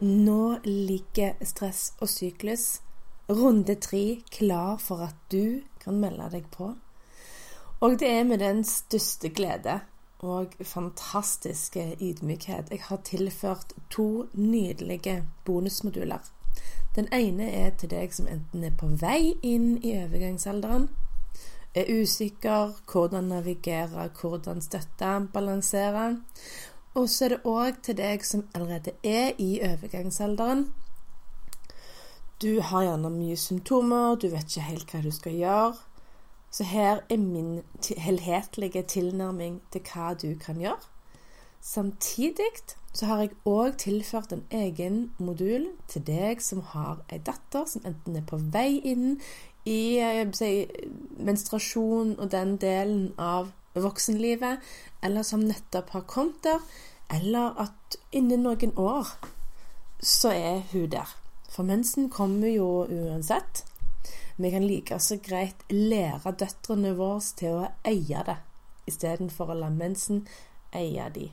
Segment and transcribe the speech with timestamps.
[0.00, 2.82] Nå ligger stress og syklus
[3.32, 6.74] runde tre klar for at du kan melde deg på.
[7.80, 9.80] Og det er med den største glede
[10.20, 16.20] og fantastiske ydmykhet jeg har tilført to nydelige bonusmoduler.
[16.96, 20.88] Den ene er til deg som enten er på vei inn i overgangsalderen,
[21.76, 26.16] er usikker, hvordan navigere, hvordan støtte, balansere.
[26.96, 30.70] Og så er det òg til deg som allerede er i overgangsalderen.
[32.40, 35.74] Du har gjerne mye symptomer, du vet ikke helt hva du skal gjøre.
[36.50, 37.60] Så her er min
[38.00, 40.80] helhetlige tilnærming til hva du kan gjøre.
[41.60, 42.52] Samtidig
[42.92, 47.84] så har jeg òg tilført en egen modul til deg som har ei datter som
[47.84, 49.18] enten er på vei inn
[49.68, 50.00] i
[50.32, 50.50] si,
[51.18, 53.50] menstruasjon og den delen av
[53.84, 54.58] voksenlivet,
[55.02, 56.60] eller som nettopp har kommet der,
[57.12, 59.14] eller at innen noen år
[60.02, 61.10] så er hun der.
[61.50, 63.64] For mensen kommer jo uansett.
[64.36, 68.36] Vi kan like så greit lære døtrene våre til å eie det,
[68.86, 70.26] istedenfor å la mensen
[70.76, 71.30] eie de.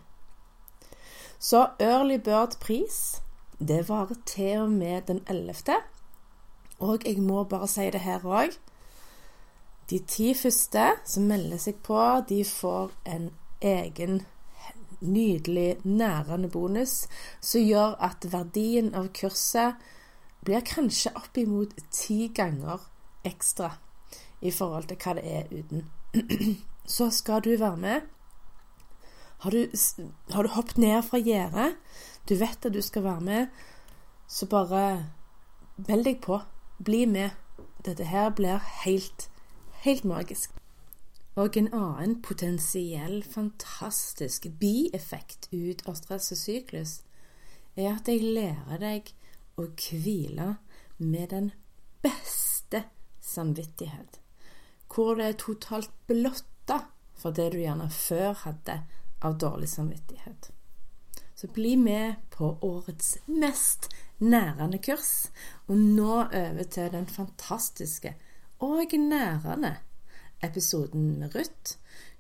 [1.44, 3.20] Så early bird-pris,
[3.60, 5.82] det varer til og med den 11.
[6.80, 8.56] Og jeg må bare si det her òg.
[9.94, 13.28] De ti første som melder seg på, de får en
[13.62, 14.24] egen
[15.04, 17.04] nydelig nærende bonus
[17.44, 19.78] som gjør at verdien av kurset
[20.42, 22.82] blir kanskje oppimot ti ganger
[23.28, 23.70] ekstra
[24.42, 25.86] i forhold til hva det er uten.
[26.96, 28.02] Så skal du være med.
[29.46, 29.68] Har du,
[30.34, 31.78] har du hoppet ned fra gjerdet,
[32.26, 33.48] du vet at du skal være med,
[34.28, 35.06] så bare
[35.88, 36.40] meld deg på.
[36.80, 37.36] Bli med.
[37.86, 39.28] Dette her blir helt,
[39.84, 40.54] helt magisk.
[41.36, 47.00] Og en annen potensiell fantastisk bieffekt ut av stress og syklus
[47.76, 49.14] er at jeg lærer deg
[49.58, 50.56] å hvile
[51.02, 51.52] med den
[52.06, 52.84] beste
[53.22, 54.20] samvittighet.
[54.94, 56.84] Hvor det er totalt blotta
[57.18, 58.84] for det du gjerne før hadde
[59.26, 60.52] av dårlig samvittighet.
[61.34, 63.90] Så bli med på årets mest
[64.22, 65.32] nærende kurs,
[65.68, 68.14] og nå over til den fantastiske
[68.60, 69.76] og nærende
[70.44, 71.78] episoden med Ruth,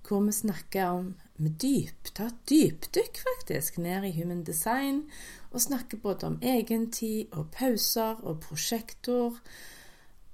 [0.07, 5.03] hvor vi snakker om med dyp, ta dypdykk faktisk ned i human design,
[5.51, 9.39] og snakker både om egentid og pauser og prosjektor.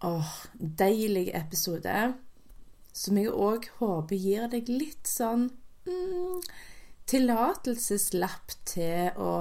[0.03, 0.33] Åh,
[0.79, 2.13] deilig episode,
[2.93, 5.49] som jeg òg håper gir deg litt sånn
[5.87, 6.39] mm,
[7.09, 9.33] tillatelseslapp til å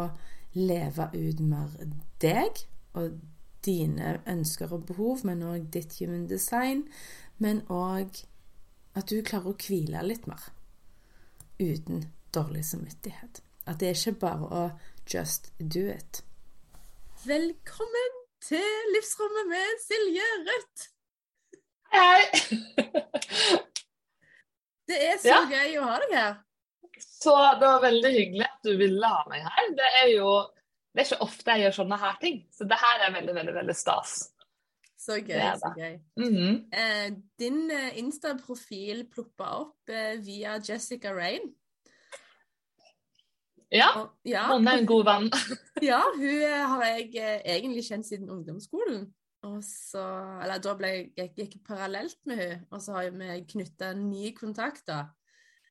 [0.58, 1.74] leve ut mer
[2.22, 2.64] deg
[2.98, 3.18] og
[3.68, 6.86] dine ønsker og behov, men òg ditt human design.
[7.38, 8.22] Men òg
[8.98, 10.48] at du klarer å hvile litt mer
[11.60, 13.42] uten dårlig samvittighet.
[13.68, 14.64] At det er ikke bare å
[15.12, 16.22] just do it.
[17.28, 18.16] Velkommen
[18.48, 20.88] til Livsrommet med Silje Rødt.
[21.92, 22.20] Hei.
[24.88, 25.40] Det er så Ja.
[25.50, 26.36] gøy å ha deg her.
[26.98, 29.66] Så det var veldig hyggelig at du ville ha meg her.
[29.76, 30.30] Det er jo
[30.98, 33.52] det er ikke ofte jeg gjør sånne her ting, så det her er veldig, veldig
[33.54, 34.14] veldig stas.
[34.98, 35.38] Så gøy.
[35.60, 35.92] Så gøy.
[36.18, 36.56] Mhm.
[36.74, 41.52] Eh, din eh, Insta-profil ploppa opp eh, via Jessica Rain.
[43.70, 45.30] Ja, Og, ja, hun er en god venn.
[45.90, 49.06] ja, hun eh, har jeg eh, egentlig kjent siden ungdomsskolen.
[49.46, 50.02] Og så,
[50.42, 54.34] eller Da ble jeg, jeg gikk parallelt med hun, og så har vi knytta nye
[54.34, 55.06] kontakter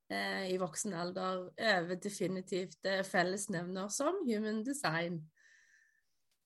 [0.10, 5.22] eh, i voksen alder over definitivt eh, fellesnevner som human design.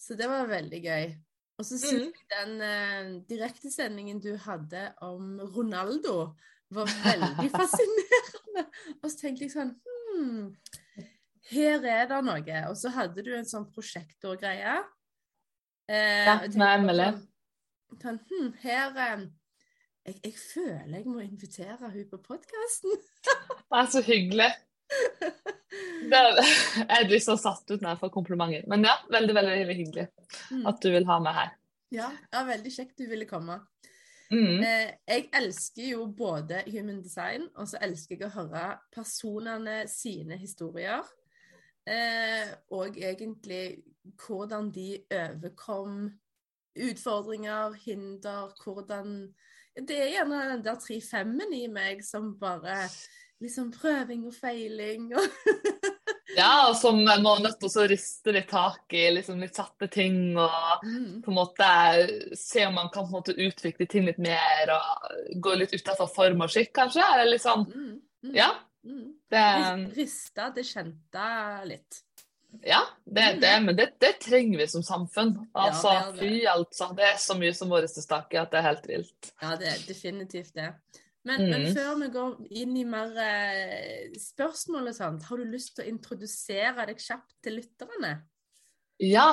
[0.02, 1.12] Så det var veldig gøy.
[1.60, 2.14] Og så syns Mhm.
[2.16, 6.34] jeg den eh, direktesendingen du hadde om Ronaldo,
[6.72, 8.64] var veldig fascinerende.
[9.04, 10.56] Og så tenkte jeg sånn hmm,
[11.52, 12.62] Her er det noe.
[12.70, 14.78] Og så hadde du en sånn prosjektorgreie.
[15.92, 17.10] Eh, Ja, med Emily.
[18.02, 19.26] sånn, hmm, her eh,
[20.08, 22.96] jeg, jeg føler jeg må invitere hun på podkasten.
[23.72, 24.50] Det er så hyggelig.
[26.12, 26.20] Det,
[26.82, 28.66] jeg blir så satt ut når jeg får komplimenter.
[28.72, 30.08] Men ja, veldig, veldig, veldig hyggelig
[30.52, 30.66] Mm.
[30.68, 31.52] at du vil ha meg her.
[31.92, 33.58] Ja, ja, veldig kjekt du ville komme.
[34.32, 34.62] Mm.
[34.64, 40.38] Eh, jeg elsker jo både human design, og så elsker jeg å høre personene sine
[40.40, 41.04] historier.
[41.88, 43.82] Eh, og egentlig
[44.26, 46.12] hvordan de overkom
[46.80, 49.34] utfordringer, hinder, hvordan
[49.76, 52.84] Det er gjerne den der tre femmen i meg som bare
[53.42, 55.26] liksom prøving og feiling og
[56.32, 60.38] Ja, og som må nødt til å riste litt tak i liksom litt satte ting,
[60.40, 61.18] og mm.
[61.26, 61.72] på en måte
[62.40, 66.08] se om man kan på en måte utvikle ting litt mer, og gå litt utenfor
[66.14, 67.04] form og skikk, kanskje?
[67.04, 68.00] Eller litt sånn Mm.
[68.22, 68.36] Mm.
[68.38, 68.48] Ja.
[68.86, 69.14] Mm.
[69.30, 69.44] Det,
[69.98, 71.28] Rista det kjente
[71.66, 72.02] litt.
[72.64, 75.32] Ja, det, det, men det, det trenger vi som samfunn.
[75.58, 76.20] Altså, det.
[76.20, 76.90] fy altså.
[76.98, 79.32] Det er så mye som ristes tak i at det er helt vilt.
[79.42, 80.74] Ja, det er definitivt det.
[81.24, 81.50] Men, Mm.
[81.52, 82.32] men før vi går
[82.64, 87.36] inn i mer eh, spørsmål og sånt, har du lyst til å introdusere deg kjapt
[87.46, 88.14] til lytterne?
[89.06, 89.28] Ja.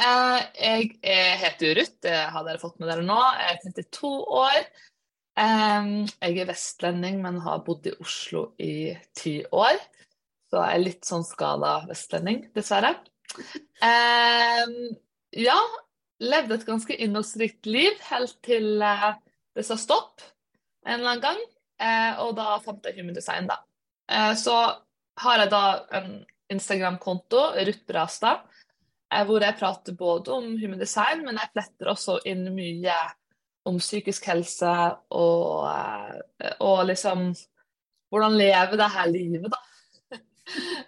[0.00, 3.18] Eh, jeg er, heter Ruth, det har dere fått med dere nå.
[3.38, 4.10] Jeg er 32
[4.40, 4.60] år.
[5.40, 9.78] Jeg er vestlending, men har bodd i Oslo i ti år.
[10.50, 12.96] Så jeg er litt sånn skada vestlending, dessverre.
[13.86, 14.72] Eh,
[15.38, 15.58] ja,
[16.20, 19.12] levde et ganske innholdsrikt liv helt til eh,
[19.54, 20.24] det sa stopp
[20.86, 21.40] en eller annen gang.
[21.80, 23.60] Eh, og da fant jeg Human Design, da.
[24.10, 24.56] Eh, så
[25.22, 25.64] har jeg da
[26.00, 26.10] en
[26.50, 28.42] Instagram-konto, Ruth Brastad,
[29.12, 32.96] eh, hvor jeg prater både om human design, men jeg fletter også inn mye
[33.68, 34.70] om psykisk helse
[35.14, 37.28] og, eh, og liksom
[38.10, 39.60] hvordan leve det her livet, da.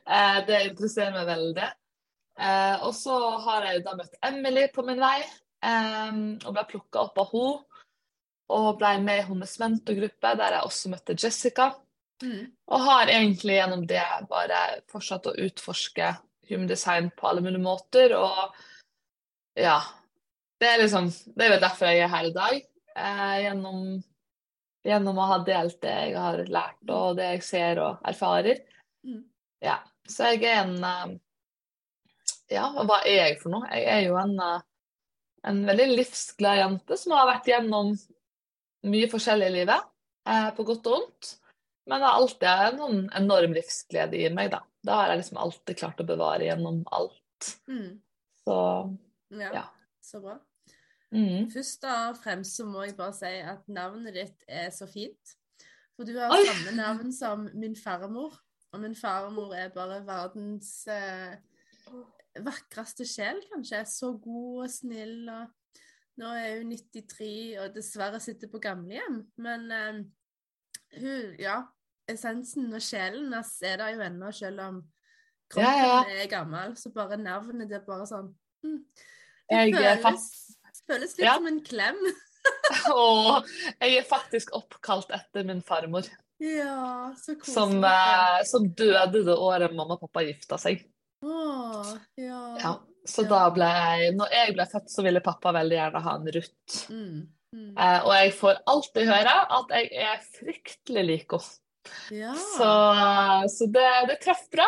[0.02, 1.68] Eh, det interesserer meg veldig.
[2.42, 5.20] Eh, og så har jeg da møtt Emily på min vei,
[5.64, 6.10] eh,
[6.42, 7.84] og ble plukka opp av henne.
[8.52, 11.70] Og ble med i hennes mentorgruppe, der jeg også møtte Jessica.
[12.22, 12.50] Mm.
[12.68, 14.58] Og har egentlig gjennom det bare
[14.92, 16.10] fortsatt å utforske
[16.50, 18.14] human design på alle mulige måter.
[18.18, 19.80] Og ja.
[20.60, 22.60] Det er liksom Det er vel derfor jeg er her i dag.
[22.92, 23.80] Eh, gjennom,
[24.84, 28.60] gjennom å ha delt det jeg har lært, og det jeg ser og erfarer.
[29.06, 29.22] Mm.
[29.62, 29.78] Ja.
[30.08, 31.12] Så jeg er en eh,
[32.52, 33.68] Ja, hva er jeg for noe?
[33.70, 34.64] Jeg er jo en, eh,
[35.48, 37.94] en veldig livsglad jente som har vært gjennom
[38.92, 39.86] mye forskjellig i livet,
[40.28, 41.30] eh, på godt og vondt.
[41.86, 44.60] Men jeg har alltid en sånn enorm livsglede i meg, da.
[44.82, 47.52] Det har jeg liksom alltid klart å bevare gjennom alt.
[47.70, 48.00] Mm.
[48.44, 48.58] Så
[49.30, 49.64] Ja, Ja.
[50.02, 50.38] så bra.
[51.12, 51.50] mm.
[51.52, 55.36] Først og fremst så må jeg bare si at navnet ditt er så fint.
[55.96, 56.44] For du har Oi.
[56.44, 58.32] samme navn som min farmor.
[58.72, 61.34] Og min farmor er bare verdens eh,
[62.40, 63.82] vakreste sjel, kanskje.
[63.88, 65.28] Så god og snill.
[65.28, 65.50] og
[66.20, 69.20] Nå er hun 93 og dessverre sitter på gamlehjem.
[69.44, 70.00] Men eh,
[71.02, 71.58] hun, ja,
[72.08, 74.80] essensen og sjelen hans er der jo ennå, selv om
[75.52, 76.24] kroppen Ja, ja.
[76.24, 76.76] er gammel.
[76.80, 78.32] Så bare navnet det er bare sånn
[78.64, 78.80] mm,
[79.52, 81.36] Jeg er føles, fast føles litt Ja.
[81.36, 82.00] som en klem.
[82.90, 83.04] Å,
[83.84, 86.08] jeg er faktisk oppkalt etter min farmor,
[86.42, 87.54] Ja, så koselig.
[87.54, 90.80] som, eh, som døde det året mamma og pappa gifta seg.
[91.22, 92.40] Åh, ja.
[92.58, 92.72] Ja.
[93.06, 93.28] Så Ja.
[93.30, 96.76] da ble jeg Når jeg ble født, så ville pappa veldig gjerne ha en Ruth.
[96.90, 97.72] Mm, mm.
[97.78, 101.58] Eh, og jeg får alltid høre at jeg er fryktelig lik henne.
[102.14, 102.34] ja.
[102.34, 102.70] Så,
[103.50, 104.66] så det, det traff bra.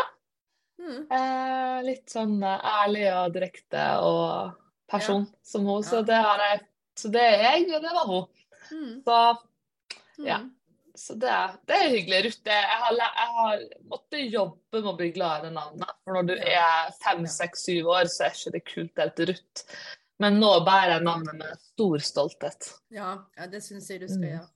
[0.83, 4.55] Mm, Eh, litt sånn eh, ærlig og direkte og
[4.91, 5.83] person som hun.
[5.87, 6.65] Så det har jeg.
[6.99, 8.27] Så det er jeg, og det var hun.
[8.71, 9.19] mm, Så,
[10.19, 10.27] mm.
[10.27, 10.41] ja.
[10.95, 11.35] Så det,
[11.67, 12.21] det er hyggelig.
[12.29, 15.91] Ruth, jeg har, jeg har måttet jobbe med å bli glad i det navnet.
[16.05, 19.65] For når du er fem, seks, syv år, så er ikke det kult helt Ruth.
[20.23, 22.69] Men nå bærer jeg navnet med stor stolthet.
[22.95, 24.31] Ja, ja, det syns jeg du skal Mm.
[24.31, 24.49] gjøre.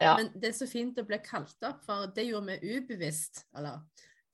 [0.00, 0.16] Ja.
[0.18, 3.44] Men det er så fint å bli kalt opp, for det gjorde vi ubevisst.
[3.56, 3.78] Eller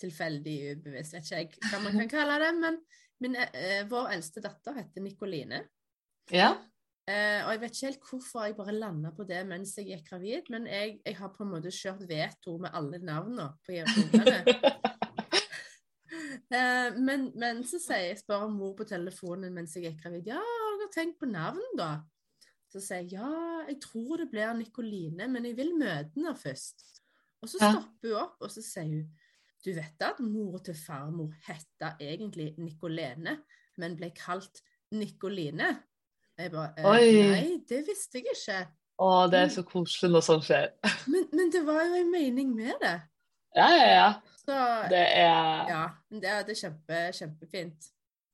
[0.03, 2.53] tilfeldig ubevisst, vet ikke jeg hva man kan kalle det.
[2.59, 2.81] Men
[3.23, 5.61] min, eh, vår eldste datter heter Nikoline.
[6.33, 6.55] Ja.
[7.13, 10.07] Eh, og jeg vet ikke helt hvorfor jeg bare landa på det mens jeg gikk
[10.09, 14.41] gravid, men jeg, jeg har på en måte kjørt veto med alle navnene på ungene.
[16.53, 20.37] Eh, men, men så sier jeg, spør mor på telefonen mens jeg gikk gravid, ja,
[20.37, 22.03] har dere tenkt på navn, da?
[22.69, 23.31] Så sier jeg ja,
[23.71, 26.85] jeg tror det blir Nikoline, men jeg vil møte henne først.
[27.41, 29.09] Og så stopper hun opp, og så sier hun
[29.63, 33.39] du vet at mor til farmor hette egentlig Nikolene,
[33.81, 34.61] men ble kalt
[34.93, 35.71] Nikoline?
[36.43, 37.11] Jeg bare eh, Oi.
[37.31, 38.59] Nei, det visste jeg ikke.
[39.03, 40.73] Å, det er så koselig når sånt skjer.
[41.13, 42.97] Men, men det var jo en mening med det.
[43.57, 44.09] Ja, ja, ja.
[44.43, 44.57] Så
[44.91, 47.91] Det er ja, men det, det er kjempe, kjempefint.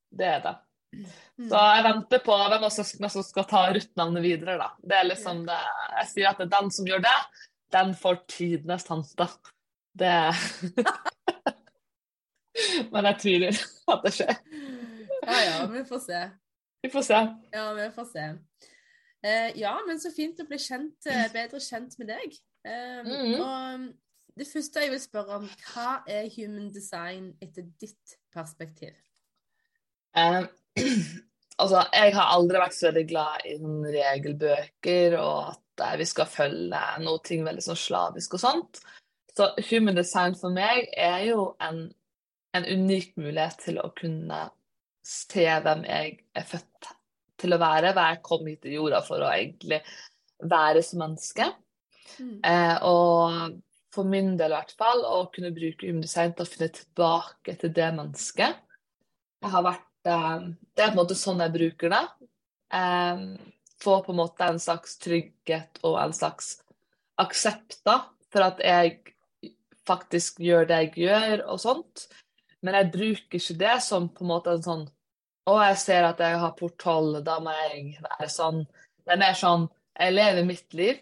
[0.09, 0.29] det.
[0.29, 0.55] Er det.
[0.95, 1.49] Mm.
[1.51, 4.71] Så jeg venter på hvem av søsknene som skal ta Ruth-navnet videre, da.
[4.81, 7.17] Det er liksom det Jeg sier at det er den som gjør det,
[7.77, 9.29] den får tidenes tante.
[9.99, 10.15] Det
[12.93, 13.61] Men jeg tviler
[13.93, 14.37] at det skjer.
[15.29, 16.23] Ja, ja, vi får se.
[16.83, 17.23] Vi får se.
[17.53, 18.27] Ja, vi får se.
[19.27, 22.37] Uh, ja, men så fint å bli kjent, uh, bedre kjent med deg.
[22.67, 23.41] Uh, mm -hmm.
[23.43, 23.89] Og
[24.39, 28.95] det første jeg vil spørre om, hva er human design etter ditt perspektiv?
[31.59, 36.27] Altså, jeg har aldri vært så veldig glad i noen regelbøker og at vi skal
[36.31, 38.79] følge noe ting veldig sånn slavisk og sånt.
[39.35, 41.93] Så human design for meg er jo en,
[42.55, 44.39] en unik mulighet til å kunne
[45.09, 46.91] se hvem jeg er født
[47.39, 49.81] til å være, hva jeg kom hit til jorda for å egentlig
[50.39, 51.49] være som menneske.
[52.19, 52.39] Mm.
[52.45, 53.59] Eh, og
[53.95, 57.73] for min del i hvert fall, å kunne bruke Umdesign til å finne tilbake til
[57.75, 58.65] det mennesket.
[59.39, 62.05] Jeg har vært eh, Det er på en måte sånn jeg bruker det.
[62.75, 63.25] Eh,
[63.79, 66.57] få på en måte en slags trygghet og en slags
[67.19, 68.01] aksept da,
[68.33, 68.99] for at jeg
[69.89, 72.09] faktisk gjør det jeg gjør og sånt.
[72.63, 74.87] Men jeg bruker ikke det som på en måte en sånn
[75.49, 78.65] Å, jeg ser at jeg har porthold, da må jeg være sånn.
[79.05, 79.65] Det er mer sånn
[79.99, 80.99] Jeg lever mitt liv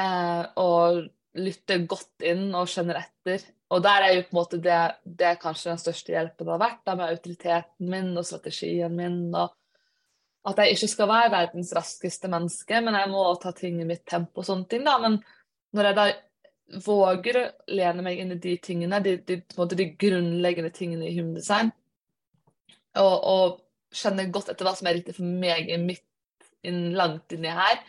[0.00, 1.04] eh, og
[1.36, 3.44] lytter godt inn og kjenner etter.
[3.70, 6.54] Og der er jo på en måte det, det er kanskje den største hjelpen det
[6.54, 9.20] har vært, da, med autoriteten min og strategien min.
[9.34, 9.54] og
[10.46, 14.04] at jeg ikke skal være verdens raskeste menneske, men jeg må ta ting i mitt
[14.06, 14.84] tempo og sånne ting.
[14.86, 15.18] da, Men
[15.74, 16.06] når jeg da
[16.86, 21.72] våger å lene meg inn i de tingene, de, de, de grunnleggende tingene i humdesign,
[22.96, 23.58] og, og
[23.96, 26.04] kjenner godt etter hva som er riktig for meg i midt,
[26.66, 27.80] inn, langt inni her,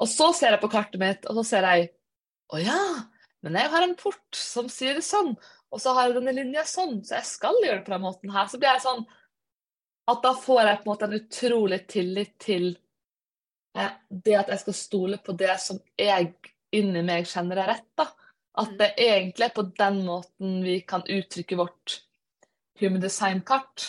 [0.00, 1.90] og så ser jeg på kartet mitt, og så ser jeg
[2.52, 2.80] Å ja,
[3.42, 5.32] men jeg har en port som sier det sånn,
[5.72, 8.32] og så har jeg denne linja sånn, så jeg skal gjøre det på den måten
[8.34, 8.48] her.
[8.50, 9.06] Så blir jeg sånn
[10.12, 12.66] at da får jeg på en måte en utrolig tillit til
[13.78, 16.34] eh, det at jeg skal stole på det som jeg
[16.76, 17.88] inni meg kjenner er rett.
[17.96, 18.10] da.
[18.60, 22.02] At det egentlig er på den måten vi kan uttrykke vårt
[22.82, 23.86] human design-kart.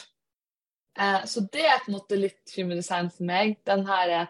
[1.00, 3.57] Eh, så det er på en måte litt human design for meg.
[3.67, 4.27] Den her eh,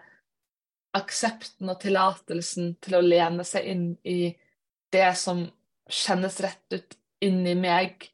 [0.98, 4.36] aksepten og tillatelsen til å lene seg inn i
[4.94, 5.52] det som
[5.90, 8.10] kjennes rett ut inni meg,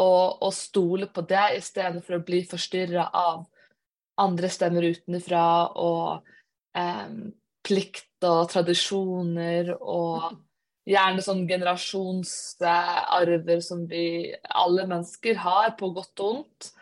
[0.00, 3.44] og, og stole på det i stedet for å bli forstyrra av
[4.20, 5.44] andre stemmer utenfra
[5.80, 6.22] og
[6.76, 7.08] eh,
[7.66, 10.36] plikt og tradisjoner og
[10.90, 16.72] gjerne sånn generasjonsarver som vi alle mennesker har, på godt og vondt.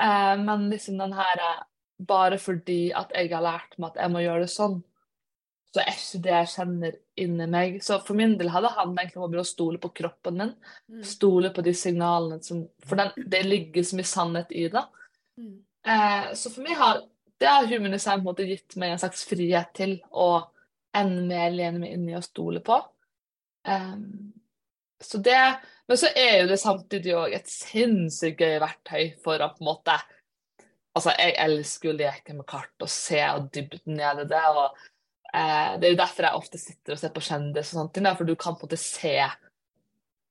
[0.00, 1.60] Eh, men liksom den her eh,
[2.02, 4.80] Bare fordi at jeg har lært meg at jeg må gjøre det sånn,
[5.70, 7.76] så er ikke det jeg kjenner inni meg.
[7.84, 10.50] Så for min del hadde han egentlig om å begynne å stole på kroppen min.
[10.90, 11.04] Mm.
[11.06, 14.82] Stole på de signalene som For den, det ligger så mye sannhet i det.
[15.38, 15.54] Mm.
[15.94, 17.04] Eh, så for meg har
[17.42, 20.28] det har human design på en måte gitt meg en slags frihet til å
[20.94, 22.76] enda mer lene meg inn i å stole på.
[23.66, 24.30] Um,
[25.06, 25.42] så det,
[25.88, 29.70] men så er jo det samtidig òg et sinnssykt gøy verktøy for å på en
[29.74, 30.00] måte
[30.92, 34.42] Altså, jeg elsker å leke med kart og se og dybden nede i det.
[34.44, 34.74] og
[35.32, 38.08] eh, Det er jo derfor jeg ofte sitter og ser på kjendiser og sånne ting,
[38.18, 39.14] for du kan på en måte se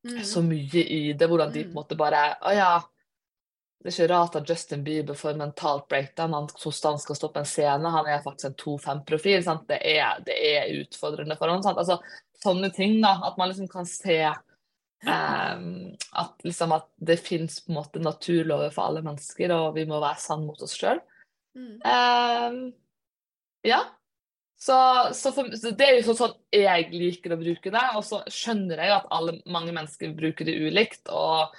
[0.03, 0.23] Mm.
[0.23, 1.27] så mye i det.
[1.29, 2.71] Hvordan de på en måte bare Å ja.
[3.81, 6.33] Det er ikke rart at Justin Bieber får mentalt breakdown.
[6.37, 7.89] Han, hos han skal stå på en scene.
[7.89, 9.41] Han er faktisk en 2-5-profil.
[9.67, 9.79] Det
[10.25, 11.63] det er utfordrende for ham.
[11.63, 11.79] sant?
[11.81, 11.97] Altså,
[12.43, 13.15] sånne ting, da.
[13.25, 14.19] At man liksom kan se
[15.07, 20.45] ehm, at, liksom, at det fins naturlover for alle mennesker, og vi må være sann
[20.47, 21.01] mot oss sjøl.
[21.57, 22.71] Mm.
[23.67, 23.81] ja.
[24.61, 24.75] Så,
[25.17, 27.85] så, for, så det er jo sånn, sånn jeg liker å bruke det.
[27.97, 31.01] Og så skjønner jeg jo at alle, mange mennesker bruker det ulikt.
[31.09, 31.49] Og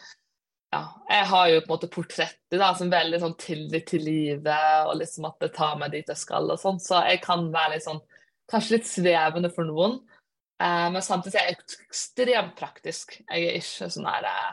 [0.72, 4.86] ja, jeg har jo på en måte portrettet da, som veldig sånn tillit til livet,
[4.86, 6.78] og liksom at det tar meg dit jeg skal og sånn.
[6.80, 8.00] Så jeg kan være litt sånn
[8.52, 9.98] kanskje litt svevende for noen.
[10.62, 13.16] Eh, men samtidig er jeg ekstremt praktisk.
[13.26, 14.50] Jeg er ikke sånn her eh,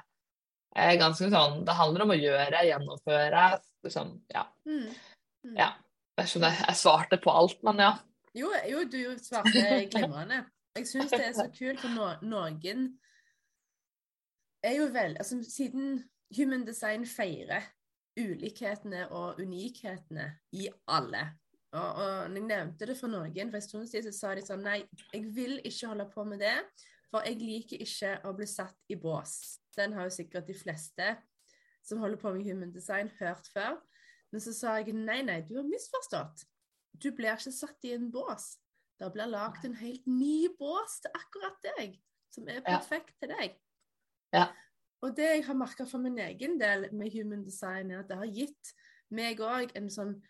[0.76, 3.48] Jeg er ganske sånn Det handler om å gjøre, gjennomføre.
[3.86, 4.46] Liksom, ja.
[4.66, 4.88] Mm.
[5.46, 5.58] Mm.
[5.58, 5.74] Ja.
[6.20, 7.92] Jeg skjønner, jeg, jeg svarte på alt, men ja.
[8.38, 10.44] Jo, jo, du svarte glimrende.
[10.78, 12.90] Jeg syns det er så kult, for no noen
[14.64, 16.04] er jo vel Altså, siden
[16.38, 17.70] Human Design feirer
[18.20, 21.24] ulikhetene og unikhetene i alle.
[21.70, 24.64] Og, og jeg nevnte det for noen for en stund siden, så sa de sånn
[24.66, 24.80] Nei,
[25.14, 26.56] jeg vil ikke holde på med det,
[27.12, 29.60] for jeg liker ikke å bli satt i bås.
[29.78, 31.12] Den har jo sikkert de fleste
[31.86, 33.78] som holder på med human design, hørt før.
[34.34, 36.44] Men så sa jeg nei, nei, du har misforstått.
[37.00, 38.58] Du blir ikke satt i en bås.
[39.00, 41.96] Det blir lagd en helt ny bås til akkurat deg,
[42.34, 42.78] som er Ja.
[42.78, 43.56] perfekt til deg.
[44.34, 44.50] Ja.
[45.02, 48.18] Og det jeg har merka for min egen del med human design, er at det
[48.18, 48.74] har gitt
[49.10, 50.22] meg òg en sånn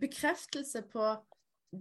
[0.00, 1.16] bekreftelse på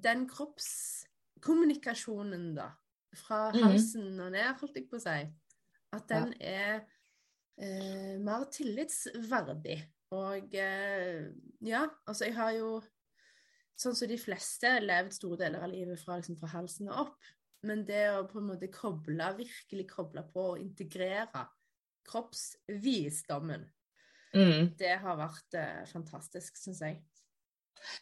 [0.04, 2.70] den kroppskommunikasjonen, da.
[3.16, 3.64] Fra Mhm.
[3.64, 5.28] halsen og ned, holdt jeg på å si.
[5.94, 6.82] At den er
[7.58, 9.84] eh, mer tillitsverdig.
[10.12, 11.32] Og eh,
[11.62, 12.82] ja, altså jeg har jo
[13.80, 17.20] sånn som de fleste levd store deler av livet fra, liksom, fra halsen og opp.
[17.64, 21.48] Men det å på en måte koble, virkelig koble på og integrere
[22.06, 23.72] kroppsvisdommen
[24.36, 24.76] Mm.
[24.76, 27.00] Det har vært eh, fantastisk, syns jeg.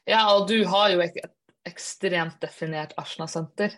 [0.09, 1.17] Ja, og du har jo et
[1.67, 3.71] ekstremt definert Asna-senter.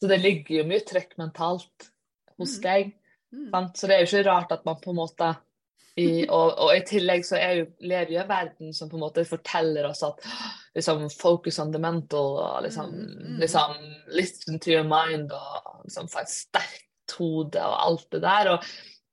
[0.00, 1.90] Så det ligger jo mye trekk mentalt
[2.38, 2.62] hos Mm.
[2.62, 2.92] deg.
[3.32, 3.50] Mm.
[3.50, 3.76] Sant?
[3.78, 5.34] Så det er jo ikke rart at man på en måte
[5.96, 9.22] i, og, og i tillegg så er jo, lever jo verden som på en måte
[9.28, 10.24] forteller oss at
[10.74, 13.36] liksom focus on the mental og liksom, Mm, mm.
[13.40, 13.76] liksom
[14.18, 18.50] listen to your mind og liksom få et sterkt hode og alt det der.
[18.56, 18.64] Og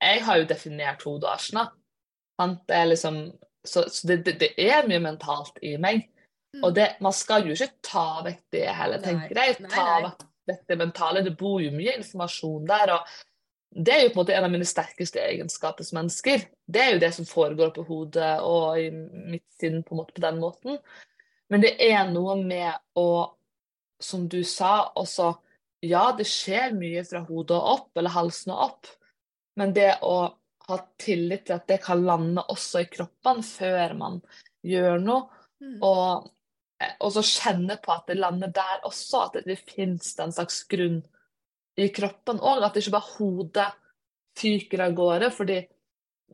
[0.01, 1.67] jeg har jo definert hodet og asna.
[2.41, 3.31] Det er liksom,
[3.67, 6.07] så så det, det, det er mye mentalt i meg.
[6.55, 6.63] Mm.
[6.65, 9.07] Og det, man skal jo ikke ta vekk det heller, Nei.
[9.07, 9.71] tenker jeg.
[9.71, 10.15] Ta
[10.49, 11.25] vekk det mentale.
[11.25, 12.95] Det bor jo mye informasjon der.
[12.97, 13.19] og
[13.71, 16.43] det er jo på en måte en av mine sterkeste egenskaper som mennesker.
[16.67, 20.17] Det er jo det som foregår på hodet og i mitt sinn på en måte
[20.17, 20.81] på den måten.
[21.51, 23.31] Men det er noe med å,
[24.01, 25.33] som du sa, også
[25.81, 28.89] Ja, det skjer mye fra hodet og opp, eller halsen og opp,
[29.57, 30.29] men det å
[30.73, 34.19] ha tillit til at det kan lande også i kroppen før man
[34.65, 35.29] gjør noe,
[35.61, 35.77] Mm.
[35.85, 36.31] og,
[37.05, 40.63] og så kjenne på at det lander der også, at det, det finnes en slags
[40.69, 41.01] grunn
[41.77, 42.63] i kroppen òg.
[42.65, 43.67] At det ikke bare hodet
[44.39, 45.31] fyker av gårde.
[45.35, 45.59] fordi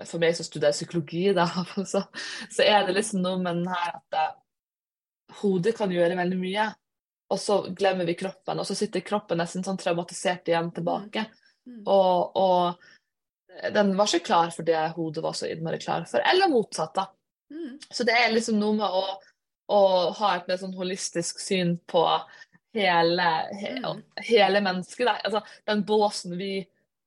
[0.06, 1.48] For meg som studerer psykologi, da,
[1.94, 2.06] så,
[2.54, 4.28] så er det liksom noe med den her at det,
[5.42, 6.70] hodet kan gjøre veldig mye,
[7.28, 8.62] og så glemmer vi kroppen.
[8.62, 11.26] Og så sitter kroppen nesten sånn traumatisert igjen tilbake.
[11.68, 11.82] Mm.
[11.84, 12.86] Og, og
[13.74, 16.24] den var ikke klar for det hodet var så innmari klar for.
[16.26, 17.08] Eller motsatt, da.
[17.54, 17.78] Mm.
[17.90, 19.06] Så det er liksom noe med å,
[19.74, 19.82] å
[20.20, 22.04] ha et mer sånn holistisk syn på
[22.78, 24.04] hele, he, Mm.
[24.30, 25.06] hele mennesket.
[25.08, 25.16] Da.
[25.24, 26.52] Altså, den båsen vi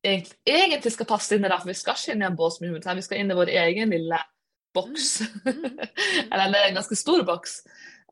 [0.02, 2.60] egentlig, egentlig skal passe inn i, da, for vi skal ikke inn i en bås
[2.60, 4.18] med hunden, vi skal inn i vår egen lille
[4.74, 5.20] boks.
[5.44, 5.78] Mm.
[6.32, 7.60] Eller er en ganske stor boks.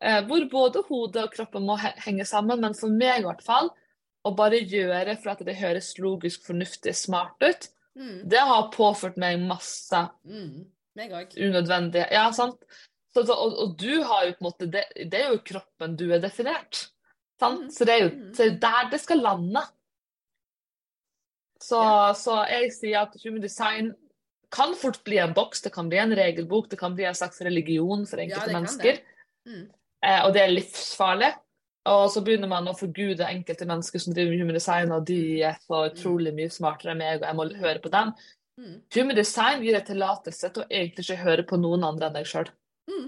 [0.00, 3.42] Eh, hvor både hodet og kroppen må he henge sammen, men for meg i hvert
[3.47, 3.73] fall,
[4.26, 8.28] å bare gjøre for at det høres logisk, fornuftig, smart ut, Mm.
[8.28, 10.66] det har påført meg masse Mm.
[10.99, 12.61] Meg unødvendig Ja, sant?
[13.14, 15.97] Så, så, og, og du har jo på en måte det, det er jo kroppen
[15.97, 16.88] du er definert.
[17.40, 17.64] Sant?
[17.68, 17.70] Mm.
[17.70, 18.33] Så det er jo Mm.
[18.37, 19.62] det er der det skal lande.
[21.61, 22.12] Så, Ja.
[22.14, 23.94] så jeg sier at human design
[24.51, 27.40] kan fort bli en boks, det kan bli en regelbok, det kan bli en slags
[27.44, 28.92] religion for enkelte ja, mennesker.
[28.92, 29.03] det.
[29.46, 29.70] Mm.
[30.05, 31.33] Eh, og det er livsfarlig.
[31.88, 35.18] Og så begynner man å forgude enkelte mennesker som driver med human design, og de
[35.46, 38.12] er så utrolig mye smartere enn meg, og jeg må høre på dem.
[38.59, 38.74] Mm.
[38.96, 42.29] Human design gir deg tillatelse til å egentlig ikke høre på noen andre enn deg
[42.29, 42.51] sjøl.
[42.90, 43.07] Mm.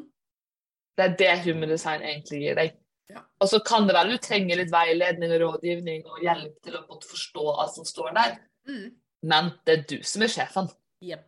[0.97, 2.79] Det er det human design egentlig gir deg.
[3.11, 3.25] Ja.
[3.43, 6.85] Og så kan det være du trenger litt veiledning og rådgivning og hjelp til å
[7.03, 8.39] forstå alt som står der,
[8.69, 8.91] Mm.
[9.25, 10.69] men det er du som er sjefen.
[11.03, 11.27] Jepp.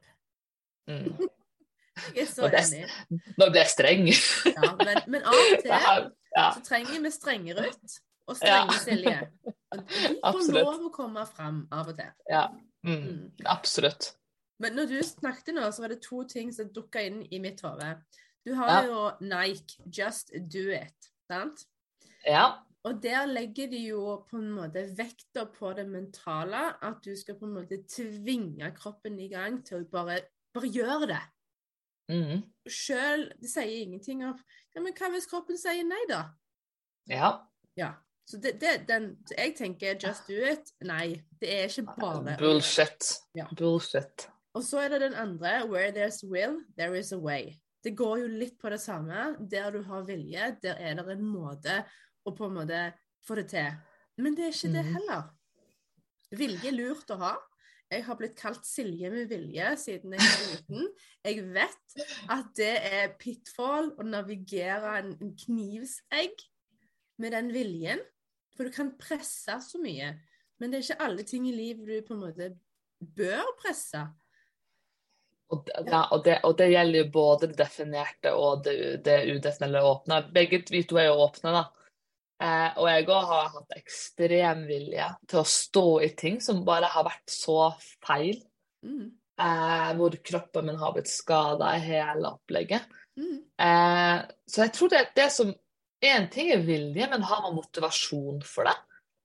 [2.14, 2.86] Jeg er så enig.
[3.36, 4.06] Nå blir jeg streng.
[4.48, 5.92] Ja, men, men av og til ja,
[6.36, 7.98] ja, så trenger vi strenge Ruth
[8.30, 9.18] og strenge Silje.
[9.74, 12.12] Og de får lov å komme fram av og til.
[12.32, 12.46] ja.
[12.82, 13.02] Mm.
[13.06, 13.26] Mm.
[13.46, 14.08] Absolutt.
[14.58, 17.60] Men når du snakket nå, så var det to ting som dukka inn i mitt
[17.62, 17.92] hode.
[18.42, 18.80] Du har Ja.
[18.88, 21.10] jo Nike, Just Do It.
[21.30, 21.62] Sant?
[22.26, 22.48] Ja.
[22.82, 27.36] Og der legger de jo på en måte vekta på det mentale, at du skal
[27.38, 30.18] på en måte tvinge kroppen i gang til å bare,
[30.54, 31.20] bare gjøre det.
[32.10, 32.42] Mm.
[32.68, 34.40] Sjøl Det sier ingenting av
[34.74, 36.24] ja, Men hva hvis kroppen sier nei, da?
[37.08, 37.28] Ja.
[37.78, 37.92] Ja.
[38.28, 40.70] Så det, det, den, jeg tenker just do it.
[40.86, 42.36] Nei, det er ikke bare.
[42.40, 43.08] Bullshit.
[43.36, 43.46] Ja.
[43.58, 44.28] Bullshit.
[44.54, 45.66] Og så er det den andre.
[45.68, 47.52] Where there's will, there is a way.
[47.84, 49.34] Det går jo litt på det samme.
[49.50, 51.80] Der du har vilje, der er det en måte
[52.24, 52.82] å på en måte
[53.26, 53.72] få det til.
[54.22, 54.94] Men det er ikke det Mhm.
[54.94, 55.22] heller.
[56.32, 57.34] Vilje er lurt å ha.
[57.92, 60.86] Jeg har blitt kalt Silje med vilje siden jeg var liten.
[61.26, 61.96] Jeg vet
[62.32, 65.12] at det er pitfall å navigere en,
[65.44, 66.46] knivsegg
[67.20, 68.00] med den viljen.
[68.56, 70.14] For du kan presse så mye.
[70.60, 72.48] Men det er ikke alle ting i livet du på en måte
[73.02, 74.06] bør presse.
[75.52, 79.18] Og det, ja, og, det, og det gjelder jo både det definerte og det, det
[79.34, 80.20] udefinerte åpne.
[80.32, 81.66] Begge vi to er jo åpne, da.
[82.42, 86.88] Eh, og jeg òg har hatt ekstrem vilje til å stå i ting som bare
[86.90, 87.68] har vært så
[88.02, 88.40] feil.
[88.82, 89.12] Mm.
[89.42, 92.88] Eh, hvor kroppen min har blitt skada i hele opplegget.
[93.18, 93.36] Mm.
[93.62, 94.16] Eh,
[94.48, 95.52] så jeg tror det, det som
[96.02, 98.72] En ting er vilje, men har man motivasjon for det?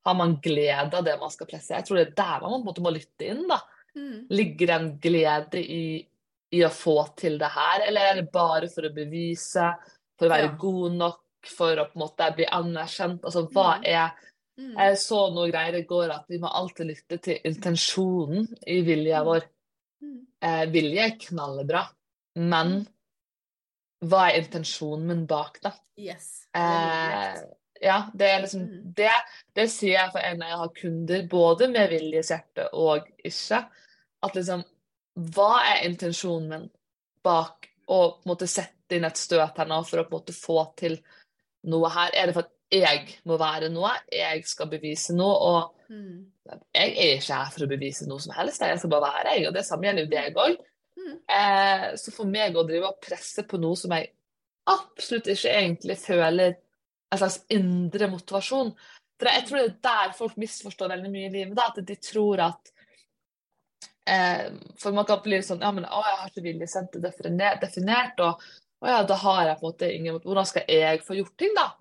[0.06, 1.74] Har man glede av det man skal presse?
[1.74, 3.48] Jeg tror det er der man måte må lytte inn.
[3.50, 3.58] da.
[3.98, 4.28] Mm.
[4.30, 6.06] Ligger det en glede i,
[6.54, 9.72] i å få til det her, eller er det bare for å bevise,
[10.20, 10.54] for å være Ja.
[10.62, 11.18] god nok,
[11.50, 13.24] for å på en måte bli anerkjent?
[13.24, 13.86] Altså, hva Mm.
[13.86, 14.12] er
[14.58, 14.74] Mm.
[14.74, 19.20] Jeg så noe greier i går at vi må alltid lytte til intensjonen i vilja
[19.24, 19.44] vår.
[20.02, 20.16] Mm.
[20.42, 21.84] Eh, vilje er knallbra,
[22.42, 22.88] men
[24.02, 25.74] hva er intensjonen min bak det?
[25.98, 26.48] Yes.
[26.58, 27.38] Eh,
[27.82, 28.66] ja, det er liksom
[28.98, 29.12] det,
[29.54, 33.62] det sier jeg for en når jeg har kunder, både med viljes hjerte og ikke.
[34.24, 34.66] At liksom
[35.18, 36.68] Hva er intensjonen min?
[37.24, 40.20] bak å på en måte sette inn et støt her nå for å på en
[40.20, 40.98] måte få til
[41.64, 42.12] noe her?
[42.14, 43.92] Er det for at jeg må være noe?
[44.12, 45.36] Jeg skal bevise noe?
[45.36, 46.26] Og Mm.
[46.76, 48.62] jeg er ikke her for å bevise noe som helst.
[48.62, 50.58] Jeg skal bare være jeg, og det samme gjelder jo deg òg.
[50.98, 51.14] Mm.
[51.30, 54.10] Eh, så for meg å drive og presse på noe som jeg
[54.68, 56.58] absolutt ikke egentlig føler
[57.12, 58.74] en slags indre motivasjon
[59.18, 61.56] For jeg tror det er der folk misforstår veldig mye i livet.
[61.56, 62.72] Da, at de tror at
[64.06, 68.20] eh, For man kan bli sånn Ja, men å, jeg har ikke viljesenter definert, definert,
[68.20, 68.44] og
[68.84, 71.54] å ja, da har jeg på en måte ingen Hvordan skal jeg få gjort ting,
[71.58, 71.72] da?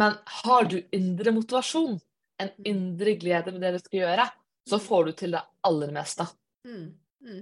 [0.00, 1.98] Men har du indre motivasjon,
[2.40, 4.26] en indre glede med det du skal gjøre,
[4.70, 6.26] så får du til det aller meste.
[6.64, 6.86] Mm.
[7.26, 7.40] Mm.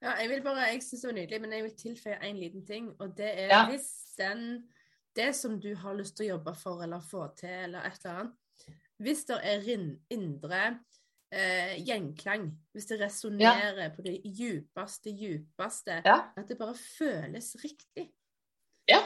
[0.00, 2.66] Ja, jeg vil bare, jeg synes det var nydelig, men jeg vil tilføye en liten
[2.66, 3.64] ting, og det er Ja.
[3.68, 4.68] hvis den,
[5.16, 8.20] det som du har lyst til å jobbe for eller få til, eller et eller
[8.20, 8.36] annet,
[9.00, 9.68] hvis det er
[10.10, 10.78] indre
[11.32, 16.32] eh, gjenklang, hvis det resonnerer på det djupeste, djupeste, Ja.
[16.36, 18.12] at det bare føles riktig,
[18.88, 19.00] Ja.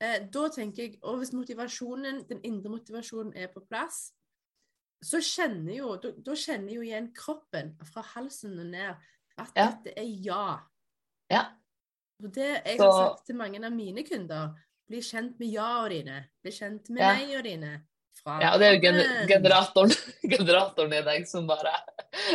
[0.00, 4.12] eh, da tenker jeg, og hvis motivasjonen, den indre motivasjonen er på plass,
[5.04, 8.94] så kjenner jo, da, da kjenner jo igjen kroppen fra halsen og ned
[9.38, 9.66] at Ja.
[9.66, 10.58] dette er ja.
[11.30, 11.44] Ja.
[12.22, 14.54] Og det jeg har sagt til mange av mine kunder,
[14.88, 17.12] bli kjent med ja-og dine, bli kjent med Ja.
[17.14, 17.72] nei-og dine.
[18.22, 19.94] Fra Ja, og det er jo gener generatoren,
[20.34, 21.72] generatoren i deg som bare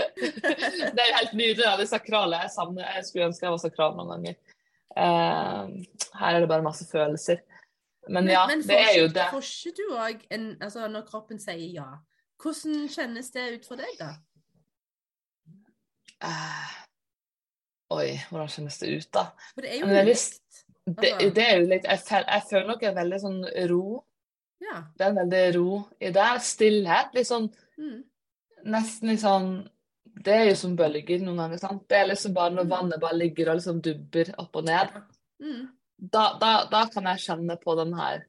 [0.20, 2.42] Det er jo helt nydelig, da, det sakrale.
[2.44, 4.40] Jeg, savner, jeg skulle ønske jeg var sakral noen ganger.
[4.98, 5.70] Uh,
[6.20, 7.40] her er det bare masse følelser.
[8.10, 9.28] Men ja, men det er jo det.
[9.32, 11.88] Får ikke du òg en Altså, når kroppen sier ja,
[12.42, 14.14] hvordan kjennes det ut for deg, da?
[16.20, 16.76] Uh,
[17.96, 19.26] oi, hvordan kjennes det ut, da?
[19.54, 20.46] For det er jo litt det ulikt.
[20.90, 23.84] Det, Altså- er jo litt Jeg, jeg føler nok en veldig sånn ro.
[24.62, 24.84] Ja.
[24.98, 26.28] Det er en veldig ro i det.
[26.42, 27.14] Stillhet.
[27.16, 28.04] Litt sånn Mm.
[28.66, 29.70] nesten litt sånn
[30.22, 31.88] Det er jo som bølger noen ganger, sant.
[31.88, 32.70] Det er liksom bare når Mm.
[32.70, 34.90] vannet bare ligger og liksom dubber opp og ned.
[35.42, 35.70] Mm.
[36.12, 38.26] Da, da, da kan jeg kjenne på den her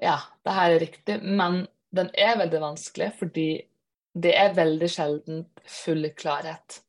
[0.00, 1.22] Ja, det her er riktig.
[1.22, 3.66] Men den er veldig vanskelig fordi
[4.14, 6.80] det er veldig sjelden full klarhet.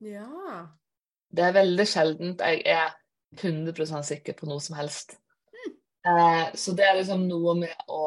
[0.00, 0.66] Ja.
[1.34, 2.94] Det er veldig sjeldent jeg er
[3.36, 5.18] 100% sikker på noe som helst.
[6.06, 8.04] Eh, så det er liksom noe med å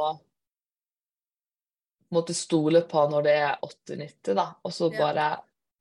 [2.16, 4.48] måtte stole på når det er 80-90, da.
[4.64, 5.30] Og så bare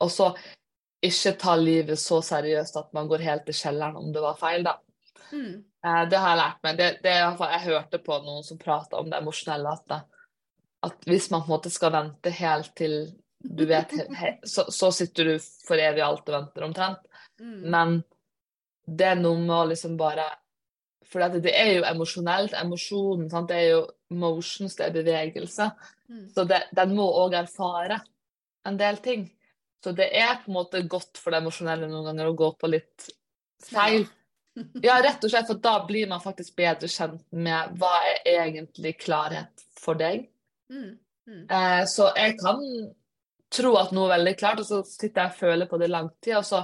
[0.02, 0.32] Og så
[1.04, 4.64] ikke ta livet så seriøst at man går helt i kjelleren om det var feil,
[4.66, 4.78] da.
[5.30, 5.62] Mm.
[5.86, 6.78] Eh, det har jeg lært meg.
[6.78, 10.00] Det, det jeg hørte på noen som prata om det emosjonelle, at, det,
[10.88, 12.96] at hvis man på en måte skal vente helt til
[13.44, 13.90] du vet
[14.48, 17.02] så, så sitter du for evig alt og venter omtrent.
[17.40, 17.58] Mm.
[17.70, 17.98] Men
[18.86, 20.24] det er noe med å liksom bare
[21.14, 22.56] For det, det er jo emosjonelt.
[22.58, 23.52] Emosjonen, sant?
[23.52, 23.84] det er jo
[24.18, 25.70] motions, det er bevegelse.
[26.10, 26.26] Mm.
[26.34, 28.00] Så det, den må òg erfare
[28.66, 29.28] en del ting.
[29.84, 32.74] Så det er på en måte godt for det emosjonelle noen ganger å gå på
[32.74, 33.08] litt
[33.70, 34.06] feil.
[34.86, 38.92] Ja, rett og slett, for da blir man faktisk bedre kjent med hva er egentlig
[39.00, 40.28] klarhet for deg.
[40.70, 40.92] Mm.
[41.26, 41.40] Mm.
[41.50, 42.60] Eh, så jeg kan
[43.50, 45.94] tro at noe er veldig klart, og så sitter jeg og føler på det i
[45.96, 46.62] lang tid, og så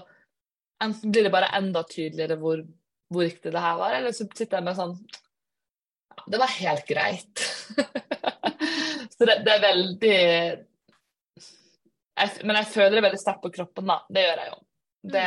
[0.87, 2.63] enten blir det bare enda tydeligere hvor,
[3.11, 4.97] hvor riktig det her var, eller så sitter jeg med sånn
[6.15, 7.45] ja, Det var helt greit.
[9.17, 10.17] så det, det er veldig
[12.21, 13.99] jeg, Men jeg føler det veldig sterkt på kroppen, da.
[14.09, 14.59] Det gjør jeg jo.
[15.11, 15.27] Det,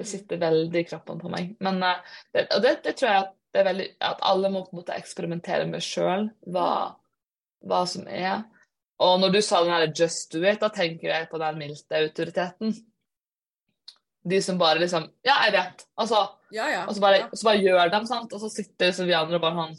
[0.00, 1.52] det sitter veldig i kroppen på meg.
[1.64, 4.82] Men eh, det, og det, tror jeg at, det veldig, at alle må på en
[4.82, 6.70] måte eksperimentere med sjøl, hva,
[7.66, 8.44] hva som er.
[9.00, 12.02] Og når du sa den her 'just do it', da tenker jeg på den milde
[12.02, 12.74] autoriteten.
[14.30, 15.86] De som bare liksom Ja, jeg vet.
[15.96, 16.84] Altså, Ja, ja.
[16.86, 18.32] og så bare, så bare gjør dem, sant?
[18.34, 19.76] Og så sitter vi andre bare sånn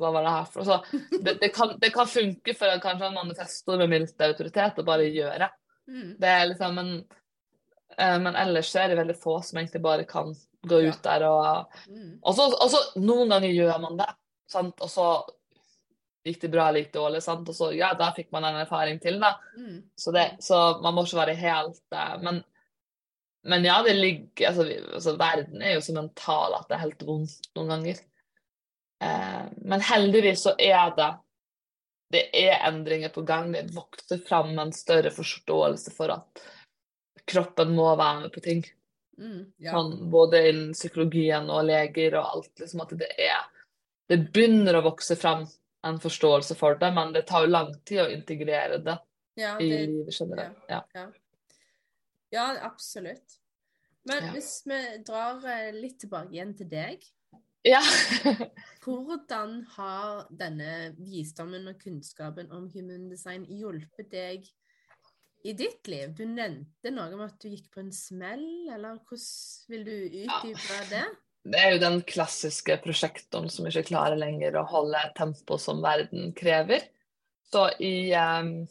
[0.00, 0.78] Hva var det her for så,
[1.24, 5.06] det, det, kan, det kan funke for kanskje en manifestor med mildt autoritet å bare
[5.06, 5.50] gjøre.
[5.86, 6.08] Mm.
[6.18, 10.34] Det er liksom en eh, Men ellers er det veldig få som egentlig bare kan
[10.66, 12.18] gå ut der og Mm.
[12.22, 14.08] Og så, noen ganger gjør man det,
[14.50, 14.80] sant?
[14.80, 15.08] og så
[16.24, 17.48] gikk det bra eller gikk det dårlig, sant?
[17.48, 19.34] og så ja, da fikk man en erfaring til, da.
[19.58, 19.82] Mm.
[19.96, 22.40] Så, det, så man må ikke være helt eh, men,
[23.44, 26.84] men ja, det ligger altså, vi, altså, Verden er jo så mental at det er
[26.86, 28.00] helt vondt noen ganger.
[29.04, 31.10] Eh, men heldigvis så er det
[32.14, 33.52] Det er endringer på gang.
[33.52, 36.42] Det vokser fram en større forståelse for at
[37.26, 38.60] kroppen må være med på ting.
[39.18, 39.40] Mm.
[39.58, 39.72] Ja.
[39.74, 42.52] Sånn, både innen psykologien og leger og alt.
[42.60, 43.42] Liksom at det er
[44.08, 45.46] Det begynner å vokse fram
[45.84, 48.98] en forståelse for det, men det tar jo lang tid å integrere det
[49.40, 50.58] Ja, i det, livet generelt.
[50.68, 50.82] Ja.
[52.34, 53.38] Ja, absolutt.
[54.04, 54.32] Men Ja.
[54.36, 57.06] hvis vi drar eh, litt tilbake igjen til deg,
[57.64, 57.80] ja.
[58.84, 64.50] hvordan har denne visdommen og kunnskapen om human design hjulpet deg
[65.44, 66.12] i ditt liv?
[66.16, 70.80] Du nevnte noe om at du gikk på en smell, eller hvordan vil du utdype
[70.92, 71.06] det?
[71.44, 76.32] Det er jo den klassiske prosjektoren som ikke klarer lenger å holde tempo som verden
[76.36, 76.86] krever.
[77.52, 78.64] Så i um,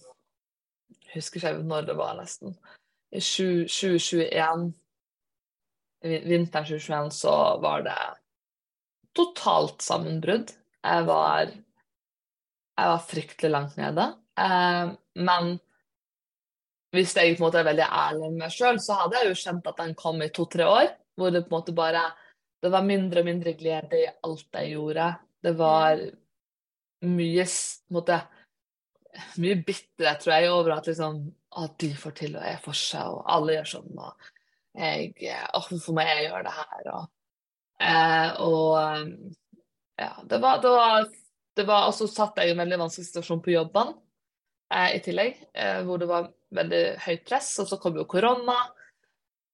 [1.13, 2.57] husker ikke når det var, nesten.
[3.13, 4.71] I 2021,
[6.01, 7.97] vinteren 2021, så var det
[9.13, 10.55] totalt sammenbrudd.
[10.83, 11.51] Jeg var,
[12.73, 14.07] jeg var fryktelig langt nede.
[14.33, 15.53] Um, men
[16.93, 19.39] hvis jeg på en måte er veldig ærlig med meg sjøl, så hadde jeg jo
[19.43, 20.89] kjent at den kom i to-tre år.
[21.17, 22.03] Hvor det på en måte bare
[22.63, 25.07] Det var mindre og mindre glede i alt jeg gjorde.
[25.43, 25.99] Det var
[27.03, 28.19] mye på en måte,
[29.43, 31.17] mye bitterhet, tror jeg, over at liksom
[31.61, 33.99] at de får til, og jeg får seg, og alle gjør sånn.
[33.99, 34.29] Og
[34.79, 35.11] jeg
[35.53, 36.91] hvorfor må jeg gjøre det her?
[36.93, 37.09] Og,
[37.89, 39.41] eh, og
[40.01, 41.09] ja, det var, det var,
[41.53, 43.93] det var Og så satt jeg i en veldig vanskelig situasjon på jobbene
[44.73, 47.51] eh, i tillegg, eh, hvor det var veldig høyt press.
[47.61, 48.57] Og så kom jo korona,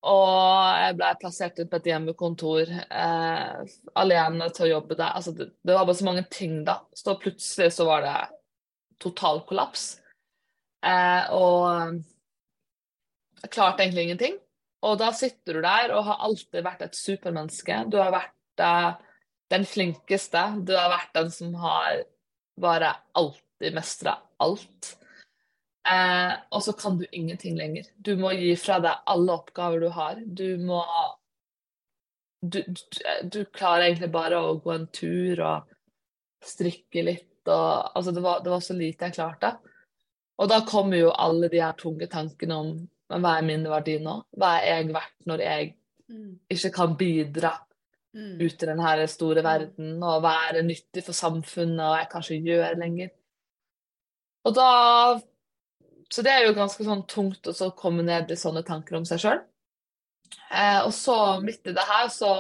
[0.08, 5.12] og jeg ble plassert ut på et hjemmekontor eh, alene til å jobbe der.
[5.12, 6.80] Altså, det, det, var bare så mange ting, da.
[6.96, 8.16] Så plutselig så var det
[9.04, 9.99] total kollaps.
[10.86, 12.00] Eh, og
[13.52, 14.38] klarte egentlig ingenting.
[14.88, 17.82] Og da sitter du der og har alltid vært et supermenneske.
[17.92, 18.92] Du har vært eh,
[19.52, 20.46] den flinkeste.
[20.64, 22.04] Du har vært den som har
[22.60, 24.96] bare alltid mestra alt.
[25.90, 27.90] Eh, og så kan du ingenting lenger.
[27.98, 30.22] Du må gi fra deg alle oppgaver du har.
[30.26, 30.84] Du må
[32.40, 32.84] Du, du,
[33.28, 35.74] du klarer egentlig bare å gå en tur og
[36.40, 39.58] strikke litt og Altså, det var, det var så lite jeg klarte.
[40.40, 42.74] Og da kommer jo alle de her tunge tankene om
[43.10, 44.20] men hva er min verdi nå?
[44.38, 45.72] Hva er jeg verdt når jeg
[46.14, 46.34] mm.
[46.54, 47.54] ikke kan bidra
[48.14, 48.36] mm.
[48.38, 53.10] ut i denne store verden og det nyttig for samfunnet og jeg kanskje gjør lenger?
[54.46, 54.70] Og da
[56.10, 59.22] så det er jo ganske sånn tungt å komme ned i sånne tanker om seg
[59.22, 59.44] sjøl.
[60.50, 62.32] Eh, og så, midt i det her, så,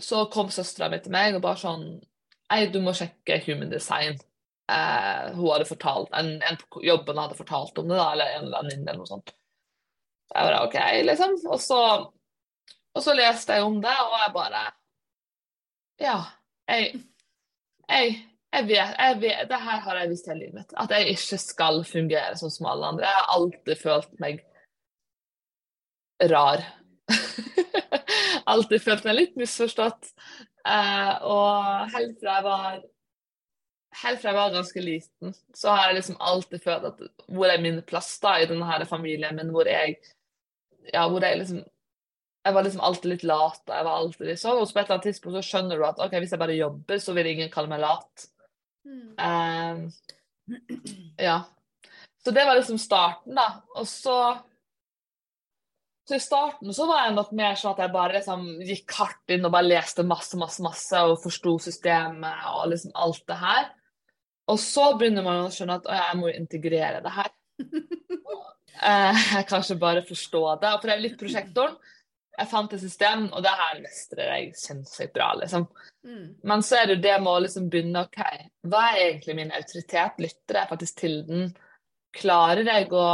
[0.00, 1.84] så kom søstera mi til meg og bare sånn
[2.50, 4.16] Ei, du må sjekke Human Design.
[4.70, 8.50] Eh, hun hadde fortalt, en, en, på jobben hadde fortalt om det, da, eller en
[8.52, 9.32] venninne eller noe sånt.
[10.30, 10.76] Jeg bare OK,
[11.08, 11.36] liksom.
[11.50, 11.80] Og så,
[12.94, 14.66] og så leste jeg om det, og jeg bare
[16.00, 16.18] Ja.
[16.70, 17.00] Jeg,
[17.90, 18.18] jeg
[18.50, 20.72] jeg vet, jeg vet, det her har jeg visst hele livet mitt.
[20.74, 23.06] At jeg ikke skal fungere sånn som alle andre.
[23.06, 24.40] Jeg har alltid følt meg
[26.32, 26.64] rar.
[28.52, 30.10] alltid følt meg litt misforstått.
[30.66, 32.82] Uh, og helt fra jeg var
[34.02, 37.62] helt fra jeg var ganske liten, så har jeg liksom alltid følt at hvor er
[37.62, 39.98] min plass da i denne her familien min, hvor jeg
[40.92, 41.64] ja, hvor jeg liksom
[42.40, 43.62] jeg var liksom alltid litt lat.
[43.68, 45.98] Jeg var alltid liksom, og så på et eller annet tidspunkt så skjønner du at
[46.00, 48.28] ok, hvis jeg bare jobber, så vil ingen kalle meg lat.
[48.88, 49.10] Mm.
[49.20, 49.82] Um,
[51.20, 51.42] ja.
[52.24, 53.60] Så det var liksom starten, da.
[53.76, 54.16] Og så
[56.08, 59.30] Så i starten så var jeg nok mer sånn at jeg bare liksom gikk hardt
[59.30, 63.68] inn og bare leste masse, masse, masse og forsto systemet og liksom alt det her.
[64.50, 67.30] Og så begynner man å skjønne at å, jeg må integrere det her.
[67.62, 70.74] uh, jeg kan ikke bare forstå det.
[70.74, 71.78] Og for det er litt prosjektoren
[72.40, 75.66] jeg fant et system, og det her mestrer jeg sinnssykt bra, liksom.
[76.06, 76.36] Mm.
[76.48, 78.20] Men så er det det med å liksom begynne OK,
[78.70, 80.22] hva er egentlig min autoritet?
[80.22, 81.50] Lytter jeg faktisk til den?
[82.16, 83.08] Klarer jeg å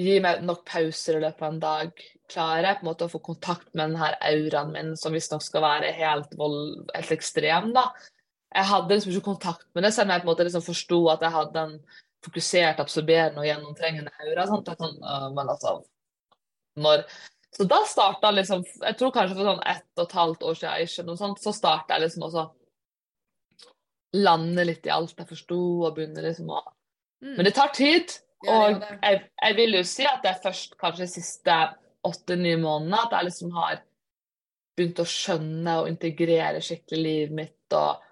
[0.00, 2.06] gi meg nok pauser i løpet av en dag?
[2.30, 5.66] Klarer jeg på en måte å få kontakt med denne auraen min, som visstnok skal
[5.66, 7.90] være helt, vold, helt ekstrem, da?
[8.50, 11.00] Jeg hadde liksom ikke kontakt med det, selv om jeg på en måte liksom forsto
[11.12, 11.74] at jeg hadde en
[12.24, 14.46] fokusert, absorberende og gjennomtrengende aura.
[14.50, 14.72] Sant?
[14.80, 14.96] Sånn,
[15.36, 15.76] men altså,
[16.80, 17.04] når
[17.50, 20.82] så da starta liksom Jeg tror kanskje for sånn ett og et halvt år siden,
[20.86, 22.44] ikke noe sånt, så starta jeg liksom også
[24.20, 27.36] lande litt i alt jeg forsto, og begynne liksom å mm.
[27.36, 28.14] Men det tar tid.
[28.48, 31.56] Og jeg, jeg, vil jo si at det er først kanskje de siste
[32.08, 33.82] åtte-ni månedene at jeg liksom har
[34.78, 38.06] begynt å skjønne og integrere skikkelig livet mitt og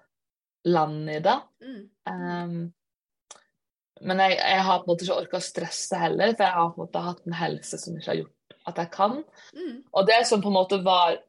[0.67, 1.37] lande i det.
[1.63, 1.81] Mm.
[2.09, 2.59] Um,
[4.01, 6.69] men jeg, jeg, har på en måte ikke orka å stresse heller, for jeg har
[6.73, 8.35] på en måte hatt en helse som ikke har gjort
[8.69, 9.17] at jeg kan.
[9.55, 9.75] Mm.
[9.91, 11.19] Og det som på en måte var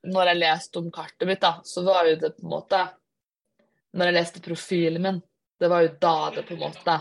[0.00, 2.78] Når jeg leste om kartet mitt, da, så var jo det på en måte
[3.92, 5.18] Når jeg leste profilen min,
[5.60, 6.94] det var jo da det på en måte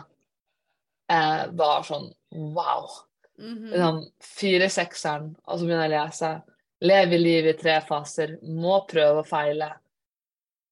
[1.09, 2.89] eh, var sånn wow.
[3.39, 4.01] Mm -hmm.
[4.19, 6.41] Fire-sekseren, og så begynner jeg å lese.
[6.81, 8.37] Leve livet i tre faser.
[8.43, 9.69] Må prøve og feile.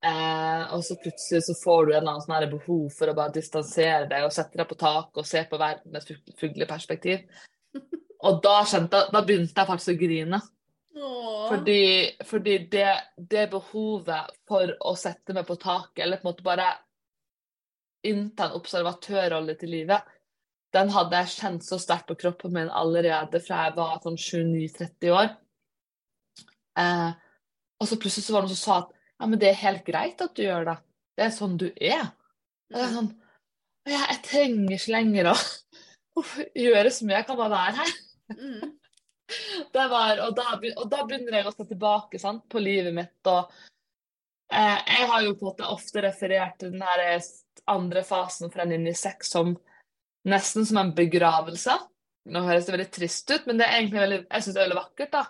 [0.05, 3.33] Eh, og så plutselig så får du en eller annen sånn behov for å bare
[3.39, 7.23] distansere deg og sette deg på taket og se på verden med et fugleperspektiv.
[8.27, 10.39] Og da, kjente, da begynte jeg faktisk å grine.
[11.47, 11.81] Fordi,
[12.25, 16.71] fordi det, det, behovet for å sette meg på taket, eller på en måte bare
[18.09, 20.09] innta en observatørrolle til livet,
[20.73, 25.13] den hadde jeg kjent så sterkt på kroppen min allerede fra jeg var sånn 29-30
[25.13, 25.31] år.
[26.81, 27.09] Eh,
[27.77, 29.85] og så plutselig så var det noen som sa at ja, men det er helt
[29.87, 30.75] greit at du gjør det.
[31.17, 32.09] Det er sånn du er.
[32.69, 33.07] Og det er sånn
[33.87, 35.35] ja, Jeg trenger ikke lenger å
[36.67, 37.17] gjøre så mye.
[37.21, 37.95] Jeg kan bare være her.
[38.37, 38.73] Mm.
[39.75, 43.27] Det var, og, da, og da begynner jeg å se tilbake sant, på livet mitt.
[43.27, 43.49] og
[44.53, 47.03] eh, Jeg har jo på en måte ofte referert til den her
[47.67, 49.51] andre fasen fra en i sex som
[50.27, 51.75] nesten som en begravelse.
[52.31, 54.65] Nå høres det veldig trist ut, men det er egentlig veldig, jeg synes det er
[54.69, 55.11] veldig vakkert.
[55.17, 55.25] da.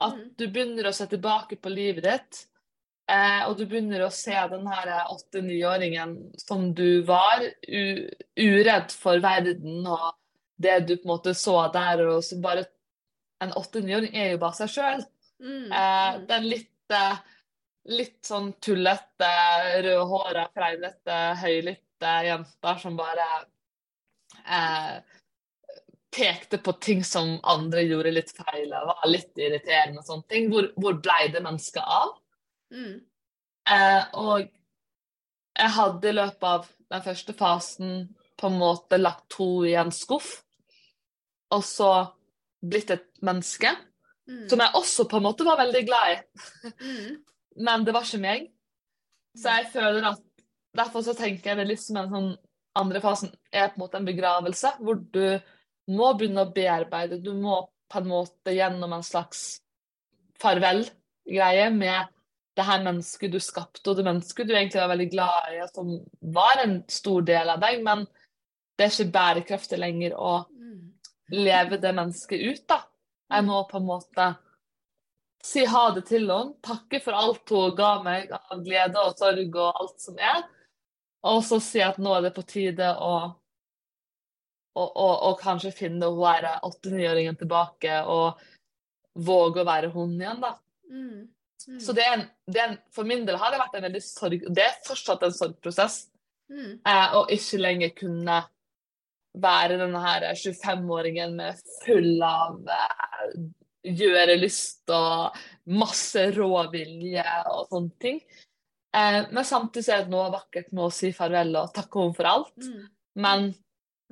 [0.00, 0.28] At Mm.
[0.36, 2.44] du begynner å se tilbake på livet ditt,
[3.08, 9.86] eh, og du begynner å se den her åtte-niåringen som du var, uredd for verden
[9.86, 10.10] og
[10.58, 12.06] det du på en måte så der.
[12.08, 12.66] og så bare
[13.40, 15.04] En åtte-niåring er jo bare seg sjøl.
[15.38, 15.70] Mm.
[15.70, 16.26] Eh, Mm.
[16.26, 16.94] den litt,
[17.86, 19.28] litt sånn tullete,
[19.84, 23.28] rødhåra, fregnete, høylytte jenta som bare
[24.46, 24.98] eh,
[26.10, 30.50] pekte på ting som andre gjorde litt feil og var litt irriterende og sånne ting.
[30.50, 32.16] Hvor, hvor blei det mennesket av?
[32.74, 33.00] Mm.
[33.68, 34.46] Eh, og
[35.58, 37.96] jeg hadde i løpet av den første fasen
[38.38, 40.38] på en måte lagt to i en skuff,
[41.54, 41.90] og så
[42.64, 43.72] blitt et menneske.
[44.28, 44.44] Mm.
[44.50, 46.16] Som jeg også på en måte var veldig glad i.
[46.84, 47.18] Mm.
[47.66, 48.50] Men det var ikke meg.
[49.38, 50.24] Så jeg føler at
[50.78, 52.26] Derfor så tenker jeg det litt som en sånn
[52.78, 55.40] andre fasen er på en måte en begravelse, hvor du
[55.90, 57.18] må begynne å bearbeide.
[57.24, 59.62] Du må på en måte gjennom en slags
[60.38, 62.12] farvel-greie med
[62.58, 65.70] det her mennesket du skapte, og det mennesket du egentlig var veldig glad i, og
[65.70, 65.92] som
[66.34, 68.04] var en stor del av deg, men
[68.78, 70.92] det er ikke bærekraftig lenger å Mm.
[71.30, 72.82] leve det mennesket ut, da.
[73.30, 74.28] Jeg må på en måte
[75.44, 79.56] si ha det til henne, takke for alt hun ga meg av glede og sorg
[79.56, 80.42] og alt som er,
[81.22, 83.12] og så si at nå er det på tide å
[84.78, 88.38] og, og, og kanskje finne hun her åtte-niåringen tilbake og
[89.18, 90.52] våge å være hun igjen, da.
[90.90, 91.26] Mm.
[91.66, 91.80] Mm.
[91.82, 94.02] Så det er en, det er en, for min del har det vært en veldig
[94.04, 96.04] sorg Det er fortsatt en sorgprosess
[96.48, 96.80] Mm.
[96.80, 98.38] eh, å ikke lenger kunne
[99.38, 103.34] være denne her 25-åringen med full av eh,
[103.98, 105.36] gjørelyst og
[105.78, 108.22] masse råvilje og sånne ting.
[108.96, 112.16] Eh, men samtidig så er det noe vakkert med å si farvel og takke henne
[112.16, 112.56] for alt.
[112.64, 112.88] Mm.
[113.20, 113.50] Men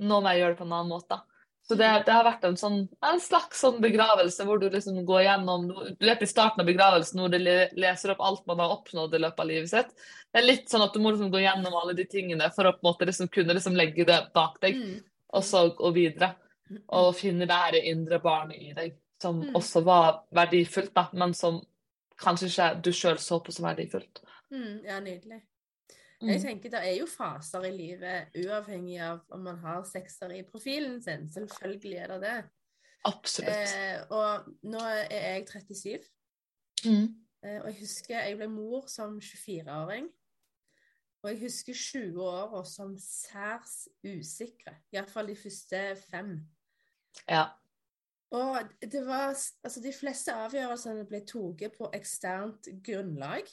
[0.05, 1.21] nå må jeg gjøre det på en annen måte.
[1.68, 5.24] Så det, det har vært en, sånn, en slags sånn begravelse hvor du liksom går
[5.24, 5.64] gjennom
[5.98, 9.18] Du er i starten av begravelsen hvor du leser opp alt man har oppnådd i
[9.24, 9.90] løpet av livet sitt.
[10.31, 12.72] Det er litt sånn at du må liksom gå gjennom alle de tingene for å
[12.76, 15.00] på en måte liksom kunne liksom legge det bak deg, Mm.
[15.35, 16.37] og så gå videre.
[16.88, 19.55] Og finne det her indre barnet i deg, som Mm.
[19.59, 21.61] også var verdifullt, da, men som
[22.16, 24.22] kanskje ikke du sjøl så på som verdifullt.
[24.52, 24.85] Mm.
[24.85, 25.42] Ja, nydelig.
[26.22, 26.29] Mm.
[26.29, 30.42] Jeg tenker Det er jo faser i livet, uavhengig av om man har sekser i
[30.48, 31.26] profilen sin.
[31.29, 32.37] Selvfølgelig er det det.
[33.05, 33.74] Absolutt.
[33.76, 35.98] Eh, og nå er jeg 37,
[36.85, 37.14] Mm.
[37.42, 40.09] eh, og jeg husker jeg ble mor som 24-åring.
[41.22, 44.74] Og jeg husker 20-åra som særs usikre.
[44.92, 46.40] Iallfall de første fem.
[47.29, 47.44] Ja.
[48.31, 49.29] Og det var
[49.64, 53.48] Altså, de fleste avgjørelsene ble tatt på eksternt grunnlag.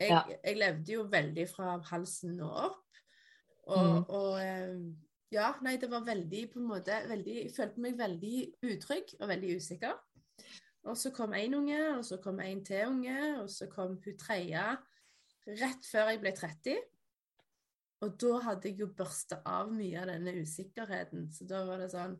[0.00, 0.22] Jeg, Ja.
[0.44, 2.84] jeg levde jo veldig fra halsen og opp.
[3.68, 4.04] Og, Mm.
[4.08, 4.94] og eh,
[5.32, 9.28] ja, nei, det var veldig på en måte veldig, Jeg følte meg veldig utrygg og
[9.28, 9.98] veldig usikker.
[10.84, 14.16] Og så kom én unge, og så kom en til unge, og så kom hun
[14.16, 14.78] tredje
[15.48, 16.76] rett før jeg ble 30.
[18.00, 21.28] Og da hadde jeg jo børsta av mye av denne usikkerheten.
[21.32, 22.16] Så da var det sånn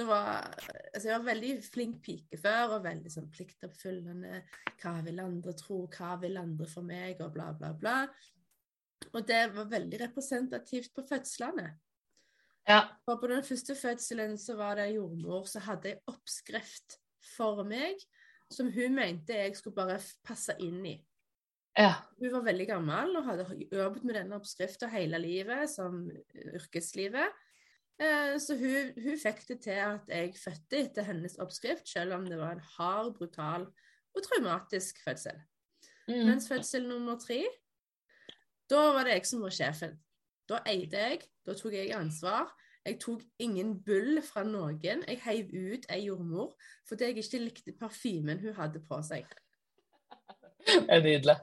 [0.00, 0.48] det var,
[0.94, 4.40] altså jeg var veldig flink pike før, og veldig sånn pliktoppfyllende.
[4.80, 7.96] Hva vil andre tro, hva vil andre for meg, og bla, bla, bla.
[9.12, 11.68] Og det var veldig representativt på fødslene.
[12.68, 12.82] Ja.
[13.06, 16.98] For på den første fødselen så var det jordmor som hadde ei oppskrift
[17.34, 18.00] for meg,
[18.50, 20.96] som hun mente jeg skulle bare passe inn i.
[21.78, 21.94] Ja.
[22.18, 26.02] Hun var veldig gammel og hadde jobbet med denne oppskriften hele livet, som
[26.34, 27.38] yrkeslivet.
[28.00, 32.26] Eh, Så hun, hun fikk det til at jeg fødte etter hennes oppskrift, selv om
[32.26, 33.66] det var en hard, brutal
[34.14, 35.36] og traumatisk fødsel.
[36.08, 36.24] Mm.
[36.26, 37.44] Mens fødsel nummer tre,
[38.70, 39.98] da var det jeg som var sjefen.
[40.48, 42.50] Da eide jeg, da tok jeg ansvar.
[42.86, 45.04] Jeg tok ingen bull fra noen.
[45.04, 46.54] Jeg heiv ut ei jordmor
[46.88, 49.28] fordi jeg ikke likte parfymen hun hadde på seg.
[50.64, 51.36] Det er nydelig.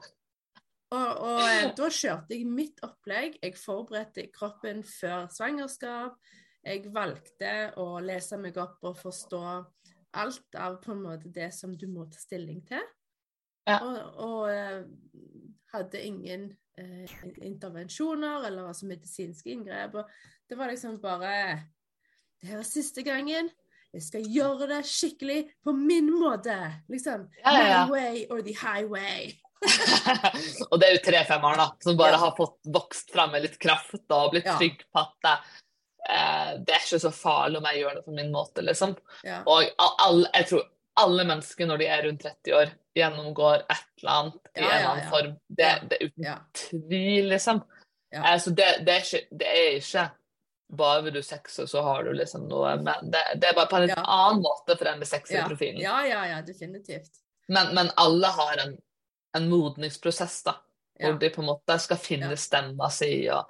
[0.90, 3.38] Og, og eh, da kjørte jeg mitt opplegg.
[3.42, 6.18] Jeg forberedte kroppen før svangerskap.
[6.66, 9.42] Jeg valgte å lese meg opp og forstå
[10.18, 12.82] alt av på en måte det som du må ta stilling til.
[13.68, 13.78] Ja.
[13.84, 14.82] Og, og eh,
[15.74, 16.48] hadde ingen
[16.80, 20.00] eh, intervensjoner eller altså medisinske inngrep.
[20.00, 21.32] Og det var liksom bare
[22.38, 23.50] Det her er siste gangen.
[23.92, 26.56] Jeg skal gjøre det skikkelig på min måte.
[26.92, 27.26] Liksom.
[27.42, 27.84] Ja, ja.
[27.86, 29.32] My way or the highway.
[30.70, 33.56] og det er jo tre femmere, da, som bare har fått vokst frem med litt
[33.58, 35.48] kraft og blitt trygg på at
[36.08, 38.96] det, eh, det er ikke så farlig om jeg gjør det på min måte, liksom.
[39.24, 39.42] Ja.
[39.46, 40.66] Og alle, jeg tror
[40.98, 44.64] alle mennesker når de er rundt 30 år, gjennomgår et eller annet i Ja, en
[44.64, 45.34] ja, eller annen form.
[45.48, 47.60] Det, det er uten tvil, liksom.
[48.14, 50.08] Eh, så det, det, er ikke, det er ikke
[50.78, 53.86] bare vil du sexe, så har du liksom noe Men det, er bare på en
[53.86, 55.46] litt annen måte for den med sexy Ja.
[55.48, 55.80] profilen.
[55.80, 57.22] ja, ja, ja, definitivt.
[57.48, 58.74] Men, men alle har en,
[59.36, 60.58] en modningsprosess, da.
[60.98, 63.28] Hvor de på en måte skal finne stemma si.
[63.30, 63.46] Og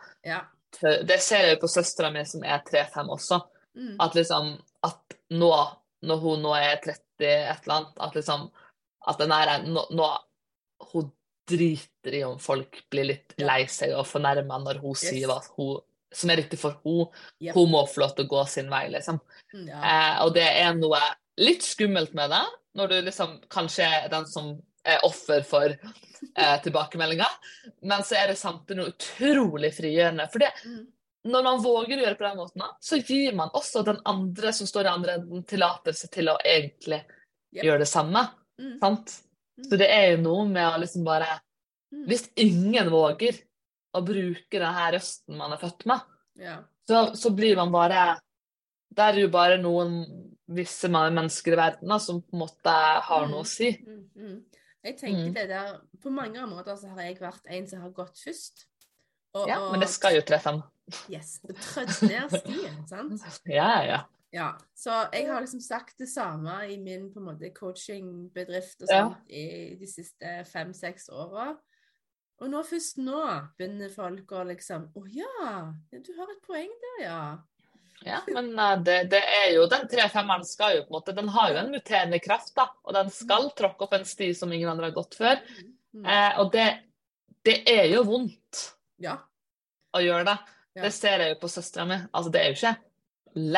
[0.81, 3.39] det ser jeg jo på søstera mi som er 3-5 også.
[3.79, 3.97] Mm.
[4.01, 4.55] At liksom
[4.87, 5.51] At nå,
[6.03, 8.49] når hun nå er 30 et eller annet, at liksom
[9.07, 10.09] At den er nå, nå
[10.93, 11.11] Hun
[11.49, 15.05] driter i om folk blir litt lei seg og fornærma når hun Yes.
[15.09, 15.79] sier hva hun
[16.13, 17.07] som er riktig for hun.
[17.41, 17.53] Yep.
[17.55, 19.19] Hun må få lov til å gå sin vei, liksom.
[19.53, 19.79] Mm, Ja.
[19.81, 21.01] Eh, og det er noe
[21.37, 22.45] litt skummelt med det,
[22.77, 24.55] når du liksom kanskje er den som
[25.07, 27.35] offer for eh, tilbakemeldinger,
[27.83, 30.29] men så er det samtidig noe utrolig frigjørende.
[30.33, 30.87] For det, Mm.
[31.33, 34.53] når man våger å gjøre det på den måten, så gir man også den andre
[34.53, 37.03] som står i andre enden, tillatelse til å egentlig
[37.55, 37.65] Yep.
[37.65, 38.29] gjøre det samme.
[38.61, 38.79] Mm.
[38.81, 39.21] Sant?
[39.59, 39.65] Mm.
[39.69, 41.41] Så det er jo noe med å liksom bare
[41.91, 42.05] Mm.
[42.07, 43.33] Hvis ingen våger
[43.97, 46.01] å bruke den her røsten man er født med,
[46.37, 46.59] Ja.
[46.87, 48.19] så, så blir man bare
[48.95, 50.05] Det er jo bare noen
[50.49, 52.75] visse mennesker i verden da, som på en måte
[53.05, 53.71] har noe å si.
[53.87, 54.45] Mm, mm.
[54.85, 55.35] Jeg tenker Mm.
[55.35, 58.67] det der På mange måter så har jeg vært en som har gått først.
[59.35, 60.63] Og, Ja, og- men det skal jo treffe ham.
[61.11, 61.41] Yes.
[61.45, 63.41] og Trødd ned stien, sant?
[63.47, 64.01] Ja, ja.
[64.33, 64.53] Ja.
[64.77, 69.03] Så jeg har liksom sagt det samme i min på en måte coachingbedrift og Ja.
[69.09, 71.57] sånt i de siste fem-seks åra.
[72.41, 77.05] Og nå først nå begynner folk å liksom Å ja, du har et poeng der,
[77.05, 77.39] ja.
[78.07, 81.29] Ja men eh, det, det er jo Den 3-5-eren skal jo på en måte Den
[81.35, 82.69] har jo en muterende kraft, da.
[82.85, 85.41] Og den skal tråkke opp en sti som ingen andre har gått før.
[85.95, 86.05] Mm.
[86.07, 86.67] Eh, og det,
[87.49, 88.63] det er jo vondt
[89.03, 89.17] Ja.
[89.95, 90.37] å gjøre det.
[90.79, 91.97] Det ser jeg jo på søstera mi.
[92.15, 92.77] Altså, det er jo ikke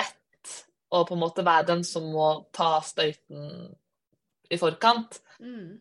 [0.00, 0.56] lett
[0.90, 3.74] å på en måte være den som må ta støyten
[4.50, 5.20] i forkant.
[5.38, 5.78] Mm.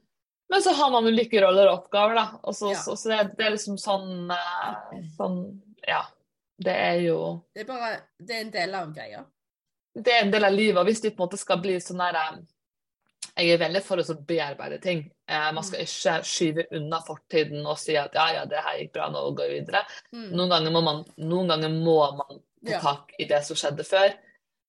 [0.49, 2.25] Men så har man ulike roller og oppgaver, da.
[2.43, 2.81] Og så, Ja.
[2.83, 5.39] så, så det, det er liksom sånn, eh, sånn
[5.87, 6.03] Ja.
[6.59, 7.17] Det er jo
[7.55, 9.25] Det er bare Det er en del av greia.
[9.95, 10.79] Det er en del av livet.
[10.81, 12.39] Og hvis du på en måte skal bli sånn der eh,
[13.39, 15.05] Jeg er veldig for å bearbeide ting.
[15.27, 18.93] Eh, man skal ikke skyve unna fortiden og si at ja, ja, det her gikk
[18.97, 19.85] bra, nå går vi videre.
[20.11, 20.29] Mm.
[20.35, 24.11] Noen ganger må man, noen ganger må man ta tak i det som skjedde før.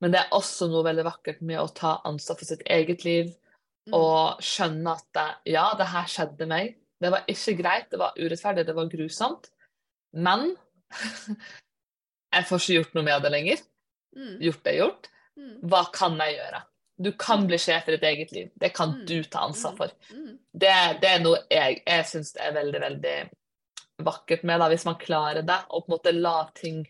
[0.01, 3.34] Men det er også noe veldig vakkert med å ta ansvar for sitt eget liv
[3.88, 3.95] Mm.
[3.97, 6.74] og skjønne at det, ja, det her skjedde meg.
[7.01, 9.49] Det var ikke greit, det var urettferdig, det var grusomt.
[10.12, 10.53] Men
[12.33, 13.62] jeg får ikke gjort noe med det lenger.
[14.16, 14.35] Mm.
[14.47, 15.09] Gjort er gjort.
[15.39, 15.55] Mm.
[15.70, 16.62] Hva kan jeg gjøre?
[17.01, 18.49] Du kan bli sjef i ditt eget liv.
[18.61, 19.05] Det kan Mm.
[19.07, 19.91] du ta ansvar for.
[20.12, 20.39] Mm.
[20.53, 23.14] Det, det er noe jeg, jeg syns er veldig, veldig
[24.05, 26.87] vakkert med, da, hvis man klarer det, og på en måte la ting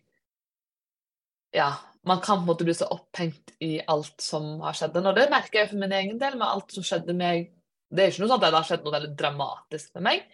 [1.53, 1.73] Ja,
[2.07, 4.95] man kan på en måte bli så opphengt i alt som har skjedd.
[4.97, 7.49] Og det merker jeg for min egen del, med alt som skjedde meg.
[7.91, 10.27] Det er ikke noe sånn at det har skjedd noe veldig dramatisk med meg,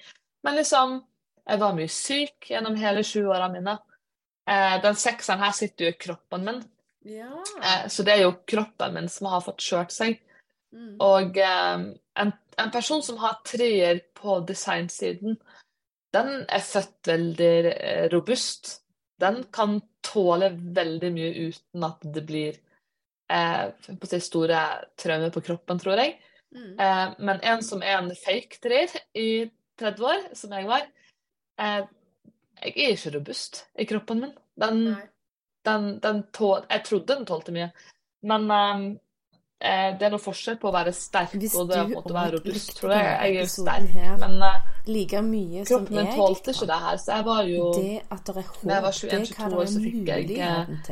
[0.44, 1.02] men liksom
[1.46, 3.76] Jeg var mye syk gjennom hele sju åra mine.
[4.46, 6.62] Eh, den sekseren her sitter jo i kroppen min,
[7.06, 7.42] Ja.
[7.62, 10.20] eh, så det er jo kroppen min som har fått kjørt seg.
[10.74, 10.96] Mm.
[11.00, 11.86] Og eh,
[12.22, 15.38] en, en person som har treer på designsiden,
[16.14, 18.80] den er født veldig eh, robust.
[19.20, 22.58] Den kan tåle veldig mye uten at det blir
[23.32, 24.62] eh, store
[25.00, 26.18] traumer på kroppen, tror jeg.
[26.54, 26.72] Mm.
[26.78, 30.86] Eh, men en som er en fake treer i 30 år, som jeg var
[31.60, 31.82] eh,
[32.64, 34.36] Jeg er ikke robust i kroppen min.
[34.60, 34.94] Den,
[35.66, 37.68] den, den tål, jeg trodde den tålte mye,
[38.26, 38.86] men eh,
[39.60, 42.72] eh, det er noe forskjell på å være sterk Hvis og det å være robust,
[42.78, 43.04] tror jeg.
[43.04, 46.98] Jeg er jo sterk, her men uh, Like mye kroppen min tålte ikke det her,
[47.02, 48.02] så jeg var jo Da jeg
[48.62, 50.82] var det er 21-22 det år, så fikk jeg, muligheten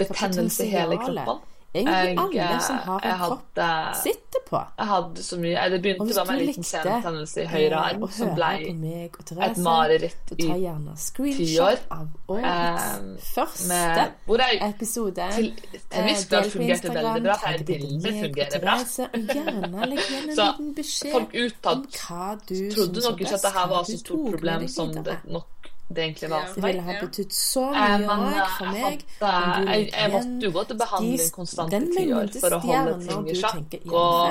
[0.00, 1.49] betennelse i hele kroppen.
[1.74, 4.60] Egentlig alle som har jeg en kropp, hadde, sitter på.
[4.78, 8.06] jeg hadde så mye Det begynte da med en liten senetennelse i høyre eh, arm
[8.16, 8.48] som ble
[8.80, 15.28] meg og et mareritt i år, screenshot av årets eh, første med, hvor jeg episode.
[15.36, 18.76] til, til en viss grad fungerte veldig bra, Her tagg bildet fungerer bra.
[18.82, 20.50] Therese, Så
[21.12, 21.86] Folk utad
[22.74, 25.59] trodde nok ikke at dette var så stort problem som det nok
[25.90, 26.74] det egentlig var for meg.
[26.74, 29.04] ville ha betydd så Eh, mye men òg eh, for meg.
[29.20, 32.60] hadde, du jeg, jeg måtte jo gå til behandling konstant i ti år for å
[32.60, 33.74] holde ting i sjakk.
[33.90, 34.30] Og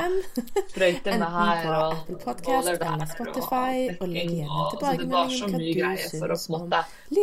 [0.71, 4.79] sprøyte med her og Apple Podcast eller Spotify, og legg trekking, igjen en og- så
[4.79, 6.69] Det var så tilbakemelding hva mye du greier for å syns om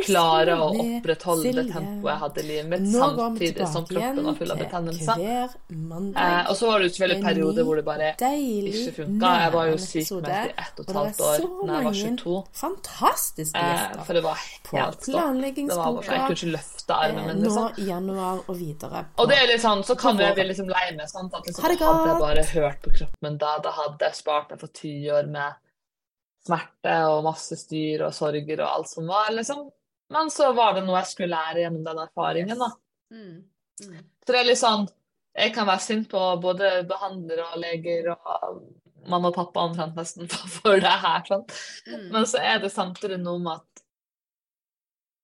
[0.06, 4.50] klare å opprettholde det tempoet jeg hadde i livet mitt, samtidig som kroppen var full
[4.52, 5.12] av betennelse.
[6.16, 9.32] Eh, og så var det jo selvfølgelig perioder hvor det bare ikke funka.
[9.46, 12.44] Jeg var jo sykmeldt i ett og et halvt år da jeg var 22.
[12.52, 15.12] fantastiske Eh, gjester det var helt stopp.
[15.12, 16.06] Planleggingsboka.
[16.06, 17.68] jeg kunne ikke løfte armen eh, min, liksom.
[17.82, 19.04] i januar og videre.
[19.22, 21.06] Og det er litt sånn, så kan jeg bli liksom lei meg.
[21.10, 21.34] Sant?
[21.34, 24.62] At liksom, hadde jeg bare hørt på kroppen min da, da hadde jeg spart meg
[24.62, 25.62] for ti år med
[26.46, 29.66] smerte og masse styr og sorger og alt som var, liksom.
[30.14, 32.70] Men så var det noe jeg skulle lære gjennom den erfaringen, da.
[33.12, 33.36] Mm.
[33.82, 34.02] Mm.
[34.24, 34.86] Så det er litt sånn
[35.36, 38.62] Jeg kan være sint på både behandlere og leger og
[39.10, 41.44] mamma og pappa omtrent nesten for det her, sånn.
[41.90, 42.06] Mm.
[42.14, 43.84] Men så er det samtidig noe med at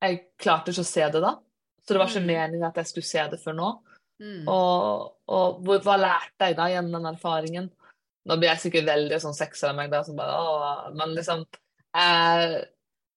[0.03, 1.37] jeg klarte ikke å se det da.
[1.83, 2.31] Så det var ikke Mm.
[2.31, 3.71] meningen at jeg skulle se det før nå.
[4.23, 4.49] Mm.
[4.49, 7.71] Og, og hva lærte jeg da gjennom den erfaringen?
[8.27, 11.47] Nå blir jeg sikkert veldig sånn sekser av meg, da, som bare, åh, men liksom,
[11.99, 12.61] eh,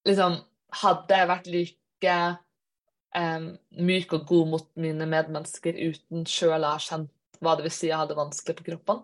[0.08, 0.42] liksom
[0.76, 2.16] Hadde jeg vært like
[3.16, 3.44] eh,
[3.80, 7.88] myk og god mot mine medmennesker uten sjøl å ha kjent hva det vil si
[7.88, 9.00] jeg hadde vanskelig på kroppen?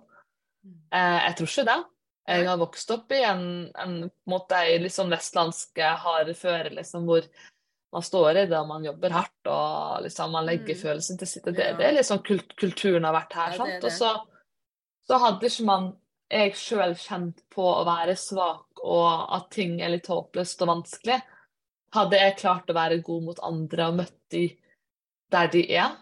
[0.92, 1.78] Eh, jeg tror ikke det.
[2.28, 3.46] Jeg har vokst opp i en,
[3.80, 3.96] en
[4.28, 7.24] måte, ei litt sånn vestlandsk harde føre, liksom, hvor
[7.94, 10.82] man står i det, og man jobber hardt, og liksom, man legger Mm.
[10.82, 11.44] følelsen til sitt.
[11.46, 11.74] Det, Ja.
[11.78, 13.84] det er liksom kult, kulturen har vært her, Ja, sant?
[13.84, 14.12] Og så,
[15.08, 15.98] så hadde ikke man
[16.32, 21.22] jeg sjøl kjent på å være svak, og at ting er litt håpløst og vanskelig.
[21.94, 24.58] Hadde jeg klart å være god mot andre og møtt de
[25.32, 25.98] der de er?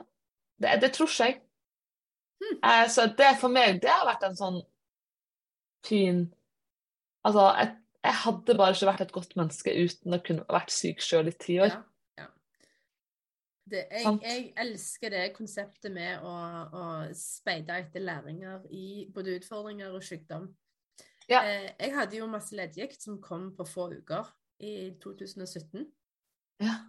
[0.62, 1.42] Det, det tror ikke jeg.
[2.44, 2.60] Mm.
[2.64, 4.62] Eh, så det for meg, det har vært en sånn
[5.84, 6.34] fin
[7.26, 11.04] Altså, jeg, jeg hadde bare ikke vært et godt menneske uten å kunne vært syk
[11.04, 11.74] sjøl i ti år.
[11.74, 11.82] Ja,
[12.22, 12.28] ja.
[13.70, 16.34] Det, jeg, jeg elsker det konseptet med å,
[16.72, 16.86] å
[17.18, 20.48] speide etter læringer i både utfordringer og sykdom.
[21.30, 21.44] Ja.
[21.44, 24.32] Eh, jeg hadde jo masse leddgikt som kom på få uker
[24.66, 25.84] i 2017.
[26.64, 26.80] Ja.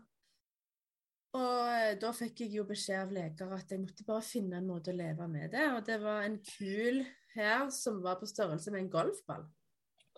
[1.36, 4.70] Og eh, da fikk jeg jo beskjed av leger at jeg måtte bare finne en
[4.70, 5.66] måte å leve med det.
[5.74, 7.02] Og det var en kul
[7.36, 9.44] her som var på størrelse med en golfball.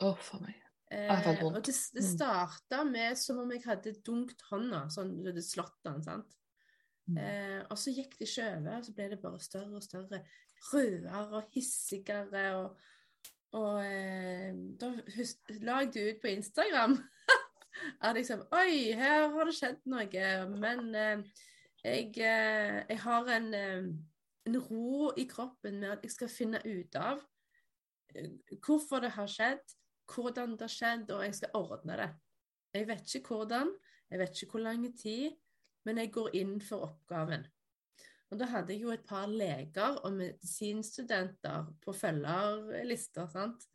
[0.02, 0.61] Å, for meg.
[0.92, 2.08] Eh, og det, det Mm.
[2.10, 6.34] starta med som om jeg hadde dunkt hånda, sånn du hadde slått den, sant.
[7.08, 7.16] Mm.
[7.18, 10.22] Eh, og så gikk det ikke over, og så ble det bare større og større.
[10.72, 12.44] Rødere og hissigere.
[12.60, 12.76] Og,
[13.58, 14.92] og eh, da
[15.64, 16.98] la jeg det ut på Instagram.
[18.04, 20.30] at liksom Oi, her har det skjedd noe.
[20.60, 21.24] Men eh,
[21.82, 23.90] jeg, eh, jeg har en, eh,
[24.46, 27.22] en ro i kroppen med at jeg skal finne ut av
[28.60, 29.62] hvorfor det har skjedd,
[30.08, 32.10] hvordan det har skjedd, og jeg skal ordne det.
[32.74, 33.72] Jeg vet ikke hvordan,
[34.10, 35.32] jeg vet ikke hvor lang tid,
[35.84, 37.46] men jeg går inn for oppgaven.
[38.32, 43.66] Og da hadde jeg jo et par leger og medisinstudenter på følgerlister, sant.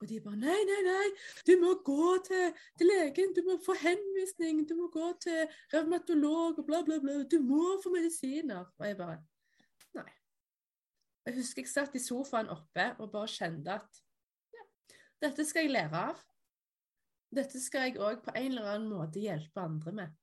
[0.00, 1.08] Og de bare Nei, nei, nei,
[1.46, 6.58] du må gå til, til legen, du må få henvisning, du må gå til revmatolog
[6.58, 7.20] og bla, bla, bla.
[7.28, 8.64] Du må få medisiner.
[8.78, 9.18] Og jeg bare
[9.98, 10.08] Nei.
[11.26, 14.00] Jeg husker jeg satt i sofaen oppe og bare kjente at
[15.20, 16.20] dette skal jeg lære av.
[17.30, 20.16] Dette skal jeg òg på en eller annen måte hjelpe andre med.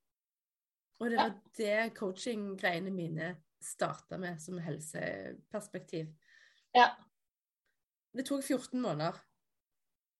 [0.97, 6.09] Og det var det coaching-greiene mine starta med som helseperspektiv.
[6.75, 6.89] Ja.
[8.17, 9.21] Det tok 14 måneder.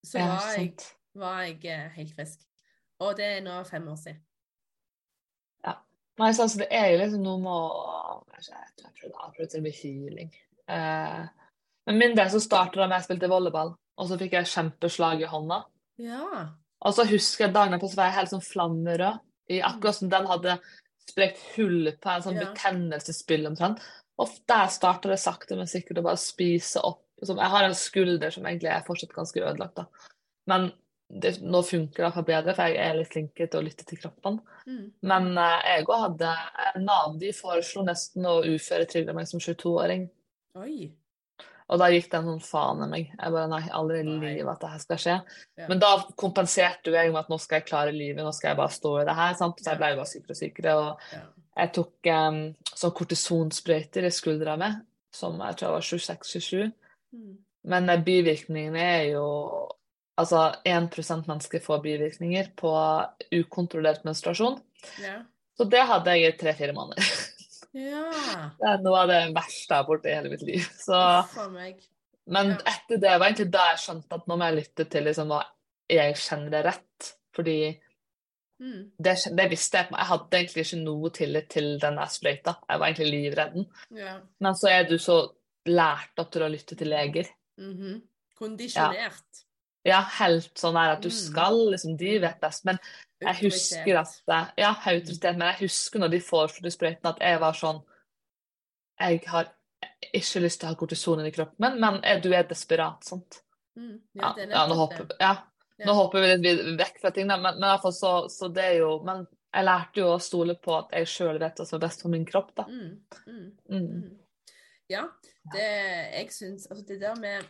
[0.06, 0.74] Så Ja, var, jeg,
[1.18, 2.46] var jeg eh, helt frisk.
[3.02, 4.22] Og det er nå fem år siden.
[6.18, 9.76] Nei, så altså, det er jo liksom noe med å Jeg tror det og med
[9.78, 10.32] healing.
[10.68, 11.26] Eh,
[11.88, 14.50] men min del så startet det med at jeg spilte volleyball, og så fikk jeg
[14.52, 15.62] kjempeslag i hånda.
[16.02, 16.48] Ja.
[16.86, 19.24] Og så husker jeg dagen etterpå så var jeg helt sånn flammerød.
[19.48, 20.58] I akkurat som den hadde
[21.08, 22.50] sprekt hull på en sånn Ja.
[22.50, 23.80] betennelsesspill omtrent.
[24.18, 27.04] Og der starta det sakte, men sikkert å bare spise opp.
[27.22, 29.86] Jeg har en skulder som egentlig er fortsatt ganske ødelagt, da.
[30.46, 30.72] Men
[31.08, 33.98] det, nå funker det iallfall bedre, for jeg er litt flinkere til å lytte til
[33.98, 34.38] kroppen.
[34.68, 34.84] Mm.
[35.08, 36.32] Men uh, jeg òg hadde
[36.84, 40.08] Nav de foreslo nesten å uføretrygde meg som 22-åring.
[40.60, 40.90] Oi.
[41.68, 43.08] Og da gikk det en sånn faen i meg.
[43.12, 45.16] Jeg bare nei, aldri i livet at det her skal skje.
[45.60, 45.66] Ja.
[45.68, 48.72] Men da kompenserte jeg med at nå skal jeg klare livet, nå skal jeg bare
[48.72, 49.34] stå i det her.
[49.36, 49.60] Sant?
[49.60, 50.76] Så jeg ble bare sykere og sykere.
[50.80, 51.22] Og Ja.
[51.60, 52.38] jeg tok um,
[52.72, 54.70] sånn kortisonsprøyter i skuldra mi,
[55.12, 56.72] som jeg tror jeg var 26-27.
[57.18, 57.34] Mm.
[57.68, 59.26] Men bivirkningene er jo
[60.18, 62.70] Altså 1% mennesker får bivirkninger på
[63.38, 64.56] ukontrollert menstruasjon.
[64.98, 65.20] Ja.
[65.54, 67.06] Så det hadde jeg i tre-fire måneder.
[67.72, 68.04] ja.
[68.60, 70.64] Det er noe av det verste jeg har borti i hele mitt liv.
[70.78, 71.00] Så,
[72.28, 72.56] men Ja.
[72.72, 75.42] etter det var egentlig da jeg skjønte at nå må jeg lytte til liksom, hva
[75.88, 77.12] jeg kjenner er rett.
[77.36, 77.58] Fordi
[78.60, 78.90] Mm.
[78.98, 79.86] Det, det visste jeg.
[79.94, 82.56] Jeg hadde egentlig ikke noe tillit til den der sprøyta.
[82.68, 83.66] Jeg var egentlig livredd.
[83.94, 84.16] Ja.
[84.40, 85.18] Men så er du så
[85.70, 87.28] lært opp til å lytte til leger.
[87.56, 88.00] Mhm.
[88.34, 89.44] Kondisjonert.
[89.88, 91.16] Ja, helt sånn der at du Mm.
[91.18, 92.64] skal, liksom, de vet best.
[92.68, 92.78] Men
[93.22, 95.36] jeg husker at det- Ja, autoritet.
[95.36, 97.82] Men jeg husker når de foreslo de sprøytene, at jeg var sånn
[99.00, 99.46] Jeg har
[100.12, 103.42] ikke lyst til å ha kortison i kroppen min, men er- du er desperat, sant?
[103.76, 104.00] mm.
[104.14, 105.36] Ja, Ja, ja, nå håper, ja.
[105.86, 109.00] Nå hopper vi litt vekk fra ting, men, men iallfall så, så det er jo
[109.04, 112.02] Men jeg lærte jo å stole på at jeg sjøl vet hva som er best
[112.02, 112.64] for min kropp, da.
[112.64, 113.00] Mm.
[113.28, 113.52] Mm.
[113.70, 114.02] Mm.
[114.02, 114.18] Mm.
[114.90, 115.04] Ja,
[115.52, 117.46] det jeg syns Altså, det der med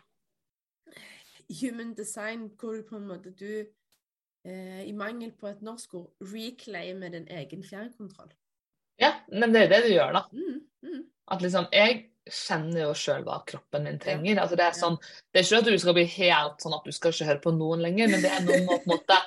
[1.48, 3.64] human design, hvor du på en måte du
[4.46, 8.30] eh, I mangel på et norsk ord reclaimer din egen fjernkontroll.
[8.98, 10.24] Ja, men det er det du gjør, da.
[10.32, 10.60] Mm.
[10.84, 11.02] Mm.
[11.30, 14.34] At liksom, jeg kjenner jo sjøl hva kroppen min trenger.
[14.34, 14.42] Ja.
[14.42, 14.98] Altså det er sånn,
[15.32, 17.54] det er ikke at du skal bli helt sånn at du skal ikke høre på
[17.56, 19.20] noen lenger, men det er noe med på en måte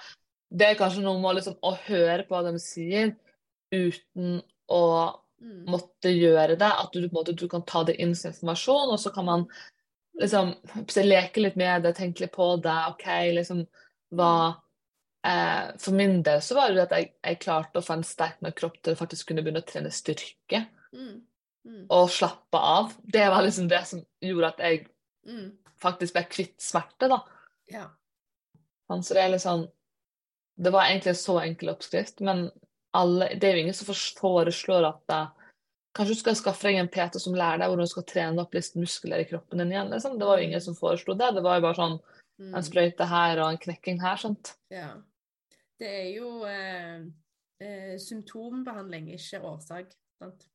[0.52, 3.14] Det er kanskje noe med liksom, å høre på hva de sier
[3.72, 4.84] uten å
[5.42, 5.64] Mm.
[5.74, 6.70] måtte gjøre det.
[6.70, 9.26] At du, på en måte, du kan ta det inn som informasjon, og så kan
[9.26, 9.46] man
[10.20, 10.56] liksom
[11.06, 12.78] leke litt med det, tenke litt på det.
[12.92, 13.08] OK,
[13.38, 13.64] liksom
[14.12, 14.32] hva
[15.26, 18.42] eh, For min del så var det at jeg, jeg klarte å få en sterk
[18.44, 21.22] nok kropp til å faktisk kunne begynne å trene styrke Mm.
[21.64, 21.86] Mm.
[21.94, 22.94] og slappe av.
[23.00, 24.88] Det var liksom det som gjorde at jeg
[25.24, 25.52] Mm.
[25.80, 27.20] faktisk ble kvitt smerte, da.
[27.70, 27.86] Ja.
[28.90, 29.68] Så det er sånn
[30.60, 32.52] Det var egentlig en så enkel oppskrift, men
[32.94, 35.28] alle, det er jo ingen som foreslår at eh,
[35.94, 38.54] Kanskje du skal skaffe deg en PT som lærer deg hvordan du skal trene opp
[38.56, 39.90] litt muskler i kroppen din igjen.
[39.92, 40.18] Liksom.
[40.20, 41.34] Det var jo ingen som foreslo det.
[41.36, 42.00] Det var jo bare sånn
[42.42, 42.56] Mm.
[42.58, 44.16] en sprøyte her og en knekking her.
[44.18, 44.56] sant?
[44.72, 44.96] ja.
[45.78, 47.02] Det er jo eh,
[47.60, 49.92] eh, symptombehandling, ikke årsak.
[50.20, 50.46] Sant?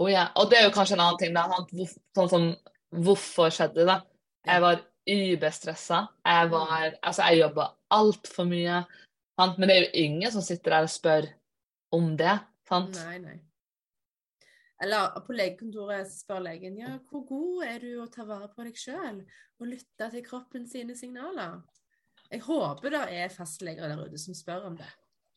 [0.00, 0.28] Oh, ja.
[0.36, 1.34] Og det er jo kanskje en annen ting.
[1.34, 1.46] Da.
[1.48, 2.56] Hvor- Sånn som
[2.92, 4.02] hvorfor skjedde det?
[4.46, 6.08] Jeg var überstressa.
[6.26, 8.84] Jeg var Altså, jeg jobba altfor mye.
[9.38, 9.58] Sant?
[9.58, 11.28] Men det er jo ingen som sitter der og spør
[11.92, 12.40] om det.
[12.68, 12.94] Sant?
[13.06, 13.38] Nei, nei.
[14.82, 18.76] Eller på legekontoret spør legen ja, hvor god er du å ta vare på deg
[18.78, 19.24] sjøl
[19.58, 21.56] og lytte til kroppen sine signaler.
[22.30, 24.86] Jeg håper det er fastleger der ute som spør om det.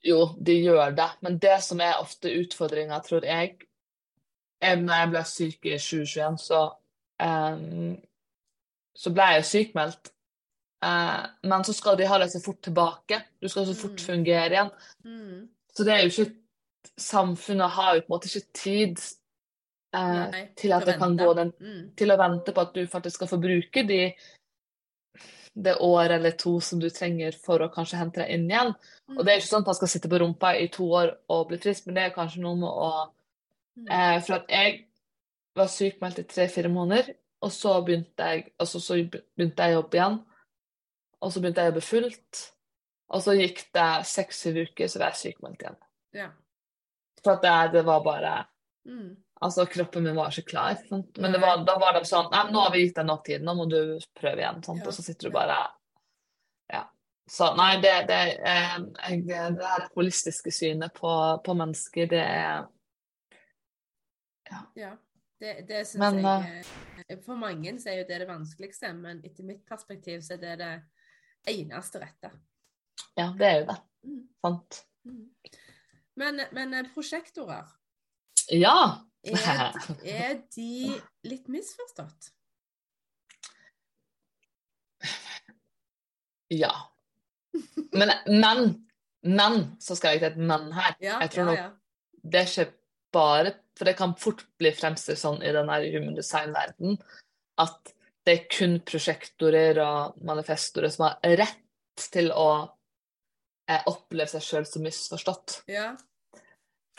[0.06, 1.08] Jo, de gjør det.
[1.26, 3.56] Men det som er ofte utfordringa, tror jeg
[4.62, 6.60] er Når jeg ble syk i 2021, så
[7.22, 7.96] um,
[8.98, 10.12] Så ble jeg sykmeldt.
[10.86, 13.22] Uh, men så skal de ha deg så fort tilbake.
[13.42, 14.06] Du skal så fort Mm.
[14.06, 14.72] fungere igjen.
[15.06, 15.50] Mm.
[15.74, 16.38] Så det er jo ikke
[16.98, 19.02] Samfunnet har jo på en måte ikke tid
[19.94, 21.26] eh, Nei, til at det kan vente.
[21.26, 21.96] gå den Mm.
[21.96, 24.14] til å vente på at du faktisk skal få bruke de
[25.54, 28.70] det året eller to som du trenger for å kanskje hente deg inn igjen.
[29.18, 31.50] Og det er ikke sånn at man skal sitte på rumpa i to år og
[31.50, 32.92] bli frisk, men det er kanskje noe med å
[33.78, 33.88] Mm.
[33.90, 34.86] eh, For at jeg
[35.56, 39.98] var sykmeldt i tre-fire måneder, og så begynte jeg altså, så begynte jeg å jobbe
[39.98, 40.26] igjen.
[41.22, 42.52] Og så begynte jeg å jobbe fullt.
[43.12, 45.78] Og så gikk det seks-syv uker, så var jeg sykmeldt igjen.
[46.14, 46.30] Ja.
[47.24, 48.46] For at det, det var bare
[48.88, 49.16] Mm.
[49.42, 50.76] Altså, kroppen min var ikke klar.
[50.90, 51.18] Sant?
[51.18, 53.42] Men det var, da var de sånn Nei, nå har vi gitt deg nok tid,
[53.46, 53.80] nå må du
[54.18, 54.60] prøve igjen.
[54.68, 54.84] Sant?
[54.84, 54.90] Ja.
[54.92, 55.56] Og så sitter du bare
[56.70, 56.84] Ja.
[57.32, 58.78] Så nei, det, det, eh,
[59.10, 61.16] jeg, det her holistiske synet på,
[61.46, 62.68] på mennesker, det er
[64.78, 64.94] Ja.
[65.42, 66.64] Det, det syns Men, jeg
[67.08, 70.44] eh, For mange så er jo det det vanskeligste, men etter mitt perspektiv så er
[70.46, 70.76] det det
[71.50, 72.30] eneste rette.
[73.18, 73.82] Ja, det er jo det.
[74.06, 74.26] Mm.
[74.46, 74.84] Sant?
[75.10, 75.24] Mm.
[76.22, 77.66] Men, men eh, prosjektorer,
[78.54, 79.08] Ja!
[79.24, 80.96] Er, er de
[81.28, 82.32] litt misforstått?
[86.52, 86.72] Ja.
[87.92, 88.88] Men, men,
[89.22, 90.96] men så skal jeg til et men her.
[91.04, 91.78] Ja, Jeg tror ja, nok
[92.22, 92.74] det er ikke
[93.12, 97.00] bare For det kan fort bli fremstilt sånn i den her human design-verdenen
[97.62, 97.92] at
[98.26, 102.50] det er kun prosjektorer og manifestorer som har rett til å
[103.70, 105.64] eh, oppleve seg sjøl som misforstått.
[105.72, 105.92] ja.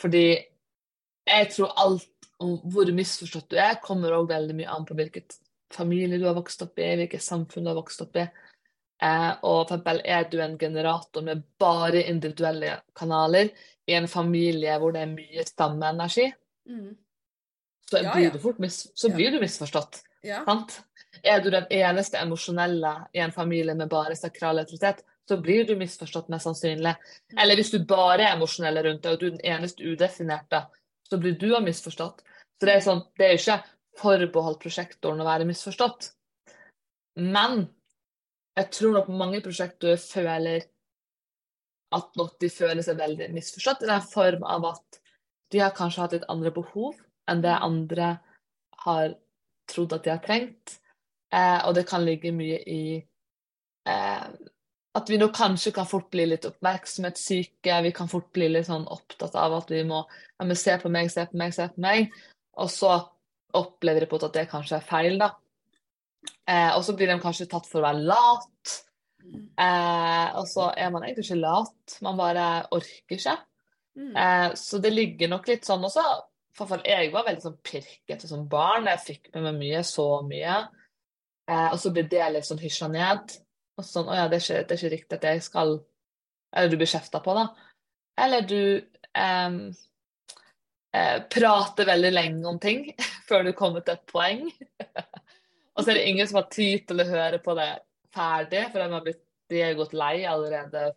[0.01, 2.09] Fordi jeg tror alt
[2.39, 5.37] om hvor misforstått du er, kommer òg veldig mye an på hvilket
[5.73, 8.25] familie du har vokst opp i, hvilket samfunn du har vokst opp i.
[9.03, 13.49] Eh, og for eksempel er du en generator med bare individuelle kanaler
[13.87, 16.33] i en familie hvor det er mye stammeenergi,
[16.65, 16.95] Mm.
[17.91, 18.29] så, Ja, blir, ja.
[18.29, 19.15] Du mis så Ja.
[19.15, 20.01] blir du misforstått.
[20.45, 20.81] Sant?
[21.23, 25.75] Er du den eneste emosjonelle i en familie med bare sakral autoritet, så blir du
[25.75, 26.95] misforstått mest sannsynlig.
[27.33, 27.37] Mm.
[27.37, 30.65] Eller hvis du bare er emosjonell rundt deg, og du er den eneste udefinerte,
[31.09, 32.23] så blir du misforstått.
[32.59, 33.61] Så det er, sånn, det er jo ikke
[33.99, 36.11] forbeholdt prosjektoren å være misforstått.
[37.21, 37.65] Men
[38.57, 40.67] jeg tror nok mange prosjektorer føler
[41.93, 45.01] at nok de føler seg veldig misforstått, i den form av at
[45.53, 46.97] de har kanskje hatt litt andre behov
[47.29, 48.15] enn det andre
[48.85, 49.13] har
[49.69, 50.79] trodd at de har trengt.
[51.33, 52.83] Eh, og det kan ligge mye i
[53.89, 54.25] eh,
[54.93, 57.79] at vi nå kanskje kan fort bli litt oppmerksomhetssyke.
[57.87, 60.91] Vi kan fort bli litt sånn opptatt av at vi må ja, men se på
[60.93, 62.13] meg, se på meg, se på meg.
[62.61, 62.91] Og så
[63.57, 65.31] opplever de på at det kanskje er feil, da.
[66.45, 68.75] Eh, og så blir de kanskje tatt for å være lat.
[69.57, 73.35] Eh, og så er man egentlig ikke lat, man bare orker ikke.
[73.97, 74.13] Mm.
[74.17, 76.05] Eh, så det ligger nok litt sånn også.
[76.53, 78.89] For fall jeg var veldig sånn pirkete som barn.
[78.91, 80.59] Jeg fikk med meg mye, så mye.
[81.49, 83.33] Eh, og så blir det litt sånn hysja ned.
[83.79, 85.77] Og sånn Å ja, det er, ikke, det er ikke riktig at jeg skal
[86.53, 87.47] Eller du blir kjefta på, da.
[88.23, 88.59] Eller du
[89.17, 89.57] em,
[90.93, 92.85] eh, prater veldig lenge om ting
[93.29, 94.45] før du kommer til et poeng.
[95.73, 97.71] og så er det ingen som har tid til å høre på det
[98.13, 100.91] ferdig, for de har blitt, de har gått lei allerede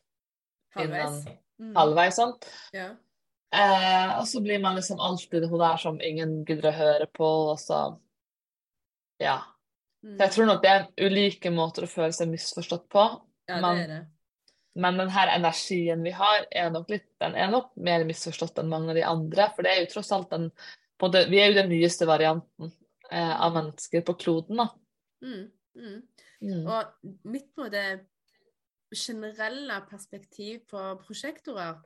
[0.76, 1.24] Halvveis.
[1.56, 1.72] Mm.
[1.78, 2.18] halvveis.
[2.20, 2.34] sånn.
[2.76, 2.90] Ja.
[3.56, 7.30] Eh, og så blir man liksom alltid hun der som ingen gidder å høre på,
[7.52, 7.86] og så
[9.22, 9.38] Ja.
[10.06, 10.18] Mm.
[10.20, 13.06] Jeg tror nok det er ulike måter å føle seg misforstått på.
[13.50, 14.02] ja, men, det er det.
[14.76, 18.70] Men den her energien vi har, er nok litt, den er nok mer misforstått enn
[18.70, 19.48] mange av de andre.
[19.56, 20.50] For det er jo tross alt den
[21.12, 22.70] det, Vi er jo den nyeste varianten
[23.10, 24.68] eh, av mennesker på kloden, da.
[25.24, 25.48] Mm.
[25.76, 25.98] Mm.
[26.40, 26.62] Mm.
[26.64, 28.06] Og mitt på det
[28.94, 31.82] generelle perspektiv på prosjektorer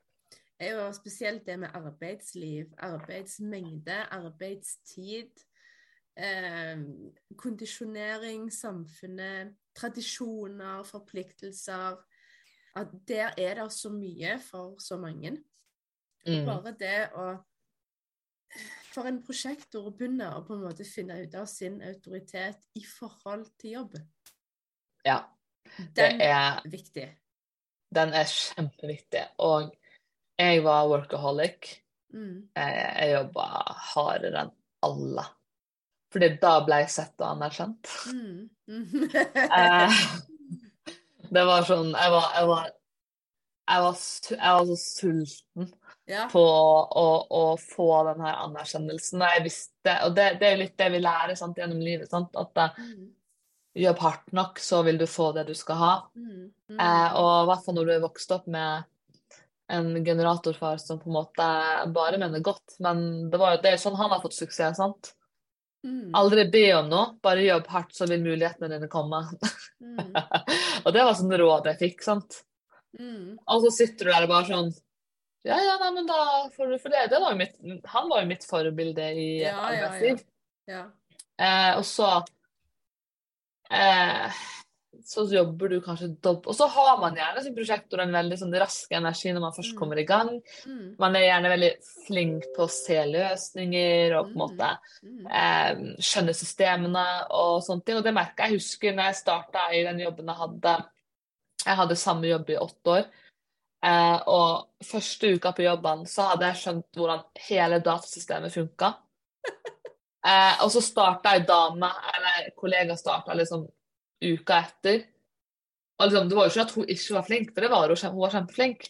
[0.60, 5.32] er jo spesielt det med arbeidsliv, arbeidsmengde, arbeidstid,
[6.20, 6.80] eh,
[7.40, 11.98] kondisjonering, samfunnet, tradisjoner, forpliktelser.
[12.76, 15.32] At der er det så mye for så mange.
[16.26, 16.44] Mm.
[16.46, 17.30] Bare det å
[18.90, 22.82] For en prosjektor å begynne å på en måte finne ut av sin autoritet i
[22.82, 23.94] forhold til jobb,
[25.06, 25.20] Ja.
[25.78, 27.04] Det den er er, viktig.
[27.94, 29.22] den er kjempeviktig.
[29.38, 29.70] Og
[30.38, 31.68] jeg var workaholic.
[32.12, 32.50] Mm.
[32.56, 33.46] Jeg, jeg jobba
[33.92, 34.52] hardere enn
[34.82, 35.24] alle.
[36.10, 37.90] Fordi da ble jeg sett og anerkjent.
[38.10, 38.48] Mm.
[38.70, 40.00] Eh,
[41.30, 42.64] det var sånn Jeg var, jeg var,
[43.70, 44.00] jeg var,
[44.30, 45.68] jeg var så sulten
[46.10, 46.24] ja.
[46.32, 49.22] på å, å få den her anerkjennelsen.
[49.36, 52.10] Jeg visste, og det, det er jo litt det vi lærer sant, gjennom livet.
[52.10, 52.34] Sant?
[52.38, 53.08] At eh, Mm.
[53.86, 55.92] jobb hardt nok, så vil du få det du skal ha.
[56.18, 56.48] Mm.
[56.72, 56.80] Mm.
[56.82, 58.82] Eh, og i hvert fall når du er vokst opp med
[59.70, 61.46] en generatorfar som på en måte
[61.94, 62.74] bare mener godt.
[62.82, 64.80] Men det, var jo, det er jo sånn han har fått suksess.
[64.82, 65.12] sant?
[65.86, 66.10] Mm.
[66.18, 69.22] Aldri be om noe, bare jobb hardt, så vil mulighetene dine komme.
[69.80, 70.12] Mm.
[70.84, 72.02] og det var sånn råd jeg fikk.
[72.04, 72.42] sant?
[72.98, 73.38] Mm.
[73.46, 74.72] Og så sitter du der og bare sånn
[75.46, 76.18] Ja, ja, nei, men da
[76.52, 77.06] får du for det.
[77.12, 77.54] det var mitt,
[77.88, 79.86] han var jo mitt forbilde i Ja, ja, ja.
[79.86, 80.24] arbeidsliv.
[80.68, 80.82] Ja.
[81.40, 82.08] Eh, og så
[83.70, 84.40] eh,
[85.06, 88.56] så jobber du kanskje dobbelt Og så har man gjerne som prosjektor en veldig sånn
[88.60, 89.78] rask energi når man først Mm.
[89.78, 90.30] kommer i gang.
[90.66, 90.96] Mm.
[90.98, 91.70] Man er gjerne veldig
[92.06, 94.42] flink på å se løsninger og på en Mm.
[94.42, 94.78] måte
[95.30, 97.96] eh, skjønne systemene og sånne ting.
[97.96, 98.58] Og det merka jeg.
[98.58, 100.76] husker når jeg starta i den jobben jeg hadde.
[101.66, 103.04] Jeg hadde samme jobb i åtte år.
[103.82, 108.94] Eh, og første uka på jobben så hadde jeg skjønt hvordan hele datasystemet funka.
[110.22, 113.62] Eh, og så starta ei dame, eller kollega starta liksom
[114.20, 115.02] uka etter.
[116.00, 118.22] Liksom, det var jo ikke at hun ikke var flink, for det var hun, hun
[118.22, 118.88] var kjempeflink.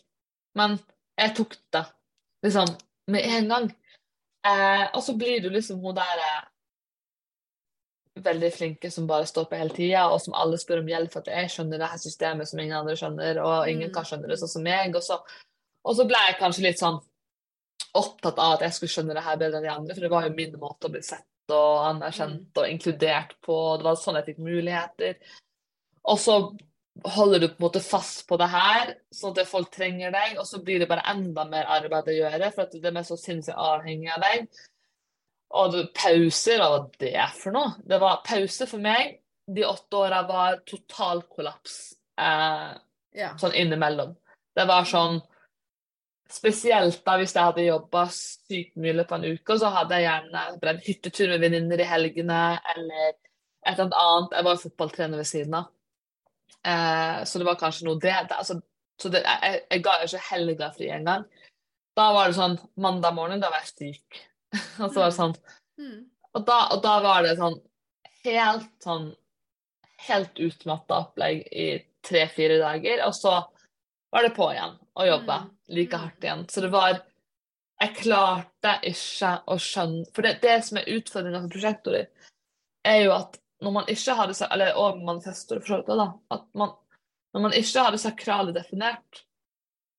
[0.59, 0.79] Men
[1.19, 1.85] jeg tok det
[2.47, 2.73] liksom
[3.11, 3.69] med en gang.
[4.47, 6.47] Eh, og så blir du liksom hun der eh,
[8.25, 11.23] veldig flinke som bare står på hele tida, og som alle spør om hjelp for
[11.23, 13.95] at jeg skjønner det her systemet som ingen andre skjønner, og ingen Mm.
[13.95, 14.95] kan skjønne det sånn som meg.
[14.97, 15.21] Og så,
[15.85, 17.01] og så ble jeg kanskje litt sånn
[17.95, 20.27] opptatt av at jeg skulle skjønne det her bedre enn de andre, for det var
[20.27, 23.57] jo min måte å bli sett og anerkjent og inkludert på.
[23.79, 25.17] Det var sånn jeg fikk muligheter.
[26.11, 26.37] Og så
[27.15, 30.47] holder du på en måte fast på det her, sånn at folk trenger deg, og
[30.49, 33.57] så blir det bare enda mer arbeid å gjøre, for at de er så sinnssykt
[33.57, 34.49] avhengig av deg.
[35.61, 37.73] Og du pauser, hva var det for noe?
[37.87, 39.17] Det var pause for meg.
[39.51, 41.79] De åtte åra var total kollaps
[42.21, 42.71] eh,
[43.19, 43.33] Ja.
[43.41, 44.13] sånn innimellom.
[44.55, 45.19] Det var sånn
[46.31, 50.07] Spesielt da hvis jeg hadde jobba sykt mye løpet av en uke, så hadde jeg
[50.07, 52.41] gjerne en hyttetur med venninner i helgene
[52.75, 54.37] eller et eller annet.
[54.39, 55.71] Jeg var fotballtrener ved siden av.
[56.61, 58.61] Eh, så det var kanskje noe det, det altså,
[59.01, 61.23] Så det, jeg, jeg ga jo ikke helga fri engang.
[61.97, 64.21] Da var det sånn Mandag morgen, da var jeg syk.
[64.83, 65.37] og så var det sånn
[65.81, 66.11] Mm.
[66.37, 67.55] og da, og da var det sånn
[68.27, 69.07] helt sånn
[70.05, 71.69] helt utmatta opplegg i
[72.05, 73.35] tre-fire dager, og så
[74.13, 75.51] var det på igjen og jobbe Mm.
[75.69, 76.01] like Mm.
[76.01, 76.47] hardt igjen.
[76.49, 77.03] Så det var
[77.81, 82.09] Jeg klarte ikke å skjønne For det, det som er utfordringa for prosjektorer,
[82.85, 86.13] er jo at når man ikke har det Eller og manifestorer, for så vidt da.
[86.31, 86.75] At man,
[87.35, 89.25] når man ikke har det sakrale definert,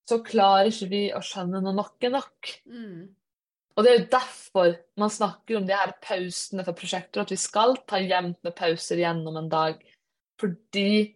[0.07, 2.61] så klarer ikke vi å skjønne når nok er nok.
[2.67, 3.15] Mm.
[3.77, 7.37] Og det er jo derfor man snakker om de her pausene for prosjekter, at vi
[7.39, 9.81] skal ta jevnt med pauser gjennom en dag.
[10.41, 11.15] Fordi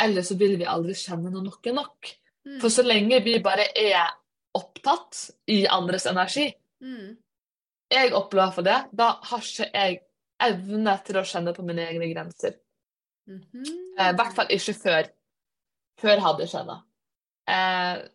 [0.00, 2.12] Eller så vil vi aldri kjenne når nok er nok.
[2.46, 2.60] Mm.
[2.60, 4.08] For så lenge vi bare er
[4.54, 7.16] opptatt i andres energi, Mm.
[7.92, 10.00] jeg opplever for det, da har ikke jeg
[10.40, 12.56] evne til å kjenne på mine egne grenser.
[13.28, 13.64] Mhm.
[13.98, 15.08] Eh, I hvert fall ikke før.
[16.00, 16.82] Før hadde jeg kjenne.
[17.46, 18.08] Eh,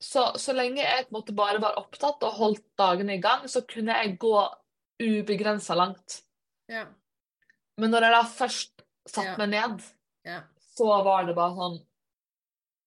[0.00, 3.48] så, så lenge jeg på en måte bare var opptatt og holdt dagene i gang,
[3.48, 4.36] så kunne jeg gå
[5.00, 6.22] ubegrensa langt.
[6.68, 6.84] Ja.
[7.78, 9.36] Men når jeg da først satte Ja.
[9.38, 9.82] meg ned,
[10.24, 10.42] Ja.
[10.76, 11.78] Så var det bare sånn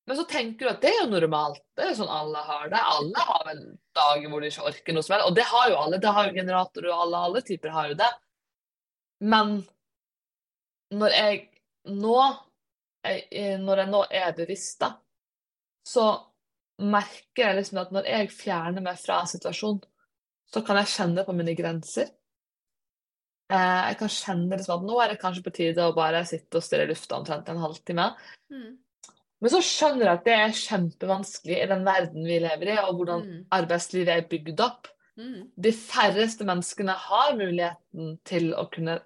[0.07, 1.61] Men så tenker du at det er jo normalt.
[1.75, 2.79] Det er jo sånn alle har det.
[2.91, 3.61] Alle har vel
[3.95, 5.29] dager hvor de ikke orker noe som helst.
[5.29, 5.99] Og det har jo alle.
[6.03, 8.09] Det har jo generatorer, og alle, alle typer har jo det.
[9.23, 9.53] Men
[10.91, 11.39] når jeg
[11.93, 12.17] nå
[13.03, 13.23] jeg,
[13.59, 14.93] Når jeg nå er bevisst, da,
[15.87, 16.05] så
[16.79, 19.81] merker jeg liksom at når jeg fjerner meg fra en situasjon,
[20.53, 22.11] så kan jeg kjenne på mine grenser.
[23.51, 26.57] Eh, jeg kan kjenne liksom at nå er det kanskje på tide å bare sitte
[26.57, 28.07] og stirre i lufta omtrent en halvtime.
[28.51, 28.77] Mm.
[29.43, 32.95] Men så skjønner jeg at det er kjempevanskelig i den verden vi lever i, og
[32.95, 33.45] hvordan Mm.
[33.51, 34.87] arbeidslivet er bygd opp.
[35.17, 35.51] Mm.
[35.61, 39.01] De færreste menneskene har muligheten til å kunne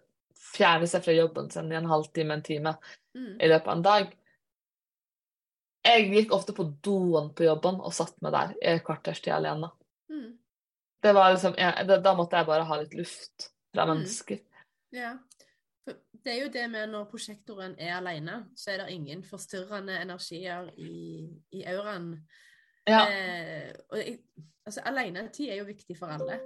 [0.54, 2.78] fjerne seg fra jobben sin i en halvtime, en time
[3.16, 3.42] Mm.
[3.42, 4.14] i løpet av en dag.
[5.84, 9.34] Jeg gikk ofte på doen på jobben og satt meg der i et kvarters tid
[9.34, 9.72] alene.
[10.12, 10.38] Mm.
[11.02, 14.40] Det var liksom, jeg, da måtte jeg bare ha litt luft fra Mm.
[14.92, 15.18] Ja.
[16.24, 20.70] Det er jo det med når prosjektoren er alene, så er det ingen forstyrrende energier
[20.78, 22.28] i, i auraen.
[22.88, 24.20] Ja, Eh, og jeg,
[24.66, 26.40] altså, alenetid er jo viktig for alle.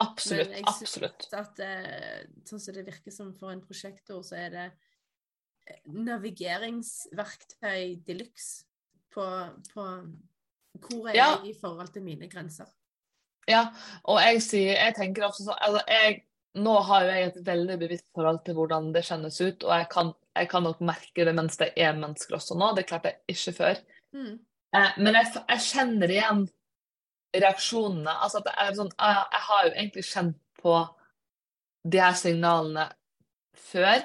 [0.00, 0.48] absolutt.
[0.48, 1.32] men jeg synes- Absolutt.
[1.32, 4.72] At, eh, sånn som det virker som for en prosjektor, så er det
[5.66, 5.80] eh,
[6.72, 8.64] navigeringsverktøy de luxe
[9.12, 9.24] på,
[9.74, 9.84] på
[10.88, 11.26] hvor er Ja.
[11.42, 12.66] jeg i forhold til mine grenser.
[13.48, 13.66] Ja,
[14.04, 16.22] og jeg sier, jeg tenker også sånn, altså jeg,
[16.58, 19.88] nå har jo jeg et veldig bevisst forhold til hvordan det kjennes ut, og jeg
[19.92, 23.36] kan, jeg kan nok merke det mens det er mennesker også nå, det klarte jeg
[23.36, 23.84] ikke før.
[24.12, 24.34] Mm.
[24.76, 26.42] Eh, men jeg, jeg kjenner igjen
[27.32, 30.74] reaksjonene, altså at det er sånn, jeg, jeg har jo egentlig kjent på
[31.92, 32.86] de her signalene
[33.58, 34.04] før,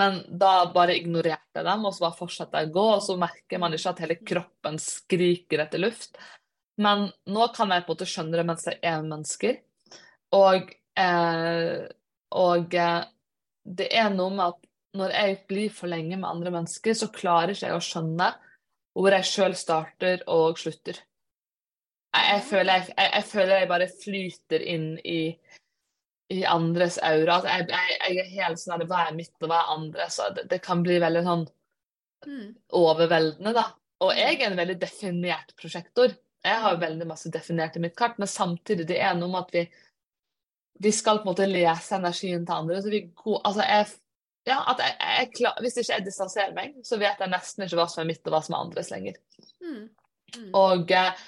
[0.00, 3.16] men da bare ignorerte jeg dem, og så bare fortsatte jeg å gå, og så
[3.18, 6.14] merker man ikke at hele kroppen skriker etter luft.
[6.80, 9.58] Men nå kan jeg på en måte skjønne det mens jeg er mennesker.
[10.38, 10.70] Og,
[11.00, 11.86] eh,
[12.40, 13.02] og eh,
[13.64, 14.66] det er noe med at
[15.00, 18.32] når jeg blir for lenge med andre mennesker, så klarer ikke jeg å skjønne
[18.98, 20.98] hvor jeg sjøl starter og slutter.
[22.10, 25.20] Jeg, jeg, føler jeg, jeg, føler jeg bare flyter inn i,
[26.34, 27.38] i andres aura.
[27.38, 30.18] At jeg, jeg, er helt sånn Hva er mitt, og hva er andres?
[30.18, 31.46] Så det, det kan bli veldig sånn
[32.26, 32.54] Mm.
[32.76, 33.62] overveldende, da.
[34.04, 36.12] Og jeg er en veldig definert prosjektor.
[36.44, 39.54] Jeg har veldig masse definert i mitt kart, men samtidig det er noe med at
[39.54, 39.64] vi,
[40.82, 42.82] vi skal på en måte lese energien til andre.
[42.82, 43.88] Så vi går, altså jeg,
[44.48, 47.80] ja, at jeg, jeg klar, hvis ikke jeg distanserer meg, så vet jeg nesten ikke
[47.82, 49.18] hva som er mitt og hva som er andres lenger.
[49.60, 49.82] Mm.
[50.38, 50.46] Mm.
[50.56, 51.26] Og, eh,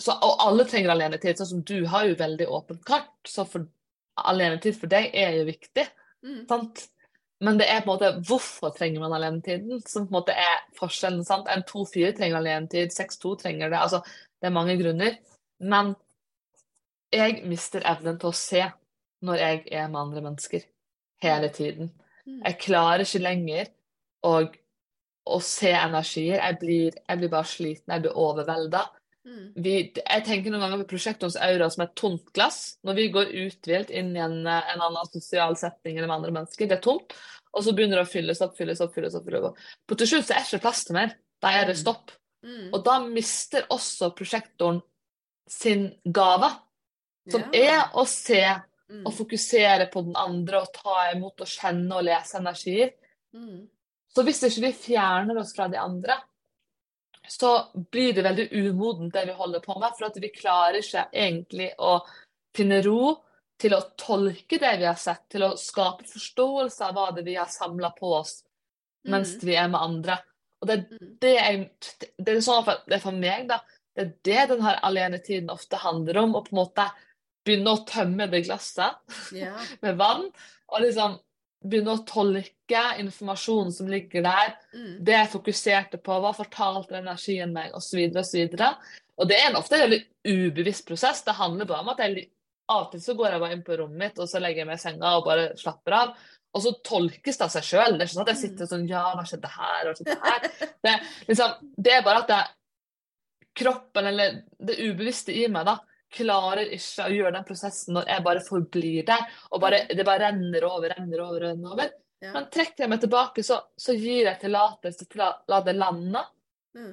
[0.00, 1.36] så, og alle trenger alenetid.
[1.36, 3.68] Sånn som du har jo veldig åpent kart, så for,
[4.30, 5.86] alenetid for deg er jo viktig.
[6.24, 6.42] Mm.
[6.48, 6.86] sant?
[7.40, 10.60] Men det er på en måte hvorfor trenger man alenetiden, som på en måte er
[10.76, 11.24] forskjellen.
[11.24, 11.48] sant?
[11.52, 13.80] En 2-4 trenger alenetid, 6-2 trenger det.
[13.80, 14.00] altså
[14.40, 15.20] Det er mange grunner.
[15.60, 15.94] Men
[17.14, 18.62] jeg mister evnen til å se
[19.26, 20.64] når jeg er med andre mennesker.
[21.20, 21.90] Hele tiden.
[22.24, 22.40] Mm.
[22.46, 23.68] Jeg klarer ikke lenger
[24.24, 24.34] å,
[25.28, 26.38] å se energier.
[26.40, 28.86] Jeg blir, jeg blir bare sliten, jeg blir overvelda.
[29.28, 29.50] Mm.
[29.60, 32.78] Vi, jeg tenker noen ganger på prosjektorens aura som et tomt glass.
[32.86, 36.70] Når vi går uthvilt inn i en, en annen sosial setting eller med andre mennesker,
[36.70, 37.12] det er tomt,
[37.50, 39.26] og så begynner det å fylles opp, fylles opp, fylles opp.
[39.26, 39.60] fylles opp.
[39.84, 41.14] På til slutt så er det ikke plass til mer.
[41.42, 42.14] Da er det stopp.
[42.46, 42.70] Mm.
[42.72, 44.80] Og da mister også prosjektoren
[45.50, 46.48] sin gave,
[47.28, 48.42] som er å se
[48.90, 49.04] Mm.
[49.06, 52.90] og fokusere på den andre og ta imot og kjenne og lese energier.
[53.32, 53.68] Mm.
[54.10, 56.16] Så hvis ikke vi fjerner oss fra de andre,
[57.28, 59.92] så blir det veldig umodent det vi holder på med.
[59.96, 62.00] For at vi klarer ikke egentlig å
[62.52, 63.12] finne ro
[63.60, 67.36] til å tolke det vi har sett, til å skape forståelse av hva det vi
[67.38, 68.42] har samla på oss
[69.06, 69.40] mens Mm.
[69.46, 70.18] vi er med andre.
[70.62, 71.18] Og det Mm.
[71.20, 71.70] det er,
[72.18, 73.60] Det er sånn for, det er for meg, da.
[73.94, 76.34] Det er det denne alenetiden ofte handler om.
[76.34, 76.90] Å på en måte
[77.50, 79.52] begynne å tømme det glasset Ja.
[79.84, 80.30] med vann.
[80.70, 81.18] Og liksom
[81.60, 84.54] begynne å tolke informasjonen som ligger der.
[84.72, 84.92] Mm.
[85.04, 88.00] Det jeg fokuserte på, hva fortalte energien meg, osv.
[88.16, 88.56] osv.
[89.20, 91.24] Og det er en ofte en veldig ubevisst prosess.
[91.26, 92.30] Det handler bare om at jeg
[92.70, 94.68] av og til så går jeg bare inn på rommet mitt og så legger jeg
[94.68, 96.14] meg i senga og bare slapper av.
[96.54, 97.96] Og så tolkes det av seg sjøl.
[97.96, 99.82] Det er ikke sånn at jeg sitter sånn Ja, hva skjedde her?
[99.86, 100.48] Hva skjedde her?
[100.86, 100.94] Det,
[101.28, 102.40] liksom, det er bare at det,
[103.60, 104.38] kroppen, eller
[104.70, 105.76] det ubevisste i meg, da,
[106.10, 109.26] klarer ikke å gjøre den prosessen når jeg bare forblir der.
[109.50, 111.92] Og bare, det bare renner over, renner over, renner over.
[112.20, 112.34] Ja.
[112.34, 116.24] Men trekker jeg meg tilbake, så, så gir jeg tillatelse til å la det lande.
[116.76, 116.92] Mm.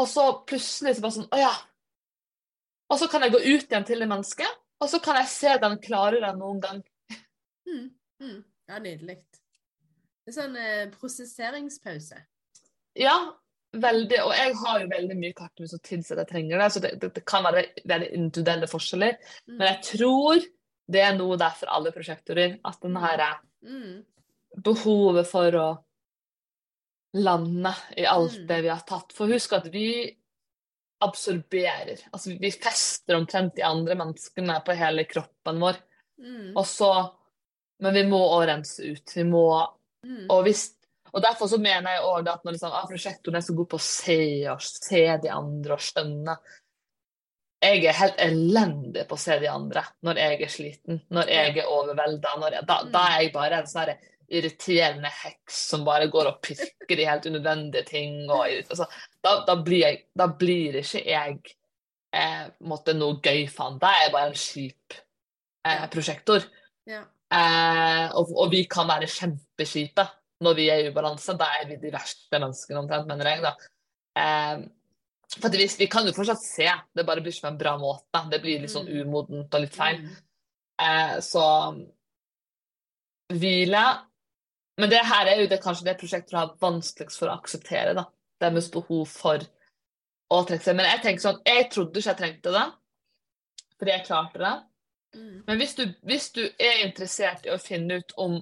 [0.00, 1.52] Og så plutselig så bare sånn Å ja.
[2.90, 5.52] Og så kan jeg gå ut igjen til det mennesket, og så kan jeg se
[5.62, 6.80] den klarere enn noen gang.
[7.68, 7.84] Mm.
[8.22, 8.40] Mm.
[8.70, 9.20] Ja, nydelig.
[10.24, 12.18] Det er sånn eh, prosesseringspause.
[12.98, 13.14] Ja,
[13.72, 14.18] veldig.
[14.26, 16.90] Og jeg har jo veldig mye kartmus som tilsier at jeg trenger det, så det,
[17.00, 19.18] det, det kan være veldig individuelle forskjeller.
[19.46, 19.56] Mm.
[19.58, 20.40] Men jeg tror
[20.90, 22.58] det er noe der for alle prosjektorer.
[22.64, 24.04] At den her eh, Mm.
[24.64, 25.66] behovet for å
[27.20, 28.46] lande i alt Mm.
[28.46, 29.12] det vi har tatt.
[29.12, 30.16] For husk at vi
[31.02, 32.00] absorberer.
[32.12, 35.76] Altså vi fester omtrent de andre menneskene på hele kroppen vår.
[36.20, 36.56] Mm.
[36.56, 37.10] Og så
[37.80, 39.12] Men vi må òg rense ut.
[39.16, 39.68] Vi må
[40.04, 40.26] Mm.
[40.30, 40.76] Og, hvis,
[41.12, 43.78] og derfor så mener jeg også at når liksom, ah, prosjektoren er så god på
[43.80, 44.20] å se
[44.52, 46.36] og se de andre og skjønne
[47.60, 51.56] Jeg er helt elendig på å se de andre når jeg er sliten, når jeg
[51.60, 52.62] er overvelda.
[52.64, 53.92] Da, da er jeg bare en sånn
[54.30, 58.14] irriterende heks som bare går og pirker i helt unødvendige ting.
[58.30, 58.86] Og, altså,
[59.20, 61.36] da, da, blir jeg, da blir ikke jeg
[62.14, 63.80] eh, måtte noe gøy fan.
[63.82, 64.96] Da er jeg bare en kjip
[65.66, 66.46] eh, prosjektor.
[66.88, 67.02] Ja.
[67.30, 70.06] Eh, og, og vi kan være kjempekjipe
[70.40, 71.34] når vi er i ubalanse.
[71.38, 73.42] Da er vi de verste menneskene omtrent, mener jeg.
[73.44, 73.54] da.
[74.16, 74.62] Eh,
[75.38, 76.66] for vi, vi kan jo fortsatt se,
[76.96, 78.22] det bare blir ikke på en bra måte.
[78.32, 79.02] Det blir litt sånn Mm.
[79.04, 80.00] umodent og litt feil.
[80.02, 80.16] Mm.
[80.80, 81.44] Eh, så
[83.30, 83.82] hvile
[84.80, 87.94] Men det her er jo det, kanskje det prosjektet du har vanskeligst for å akseptere.
[87.94, 88.06] da.
[88.40, 89.42] Deres behov for
[90.32, 90.76] å trekke seg.
[90.76, 92.62] Men jeg tenker sånn, jeg trodde ikke jeg trengte det,
[93.76, 94.54] fordi jeg klarte det.
[95.18, 95.42] Mm.
[95.46, 98.38] Men hvis du, hvis du er interessert i å finne ut om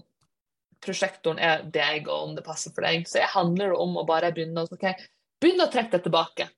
[0.84, 4.30] prosjektoren er deg, og om det passer for deg, så handler det om å bare
[4.32, 4.86] begynne å, ok,
[5.42, 6.48] begynne å trekke deg tilbake.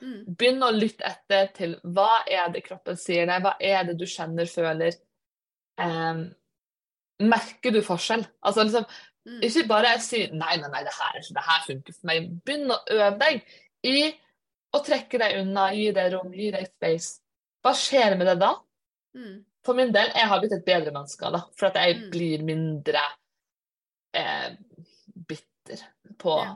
[0.00, 0.18] Mm.
[0.38, 4.06] Begynne å lytte etter til hva er det kroppen sier deg, hva er det du
[4.06, 4.94] kjenner, føler.
[5.78, 6.28] Um,
[7.18, 8.26] merker du forskjell?
[8.46, 8.86] Altså liksom,
[9.28, 9.40] Mm.
[9.44, 12.28] ikke bare si nei, nei, nei, det her, det her funker for meg.
[12.46, 13.42] Begynn å øve deg
[13.84, 14.06] i
[14.72, 17.18] å trekke deg unna, gi deg rom, gi deg space.
[17.60, 18.54] Hva skjer med det da?
[19.18, 19.44] Mm.
[19.66, 22.10] For min del, jeg har blitt et bedre menneske da, for at jeg Mm.
[22.14, 23.02] blir mindre
[24.14, 24.56] eh,
[25.28, 25.82] bitter
[26.18, 26.54] på Ja.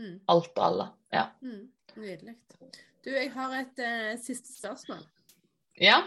[0.00, 0.20] Mm.
[0.28, 0.86] alt og alle.
[1.12, 1.26] Ja.
[1.42, 1.72] Mm.
[1.96, 2.36] Nydelig.
[3.04, 5.04] Du, jeg har et eh, siste spørsmål.
[5.80, 6.00] ja.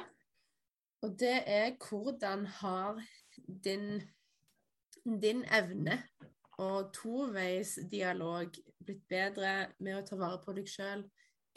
[1.03, 3.01] Og det er hvordan har
[3.65, 4.01] din,
[5.03, 5.97] din evne
[6.57, 8.53] og toveisdialog
[8.85, 11.03] blitt bedre med å ta vare på deg sjøl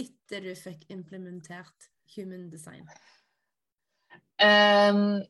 [0.03, 2.89] etter du fikk implementert human design?
[4.43, 5.23] Ehm,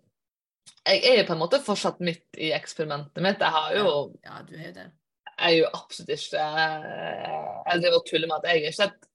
[0.86, 3.40] jeg er jo på en måte fortsatt midt i eksperimentet mitt.
[3.42, 3.90] Jeg har jo
[4.24, 4.86] Ja, du er jo det.
[5.36, 6.46] jeg er jo absolutt ikke
[7.66, 9.08] Jeg driver og tuller med at jeg er ikke et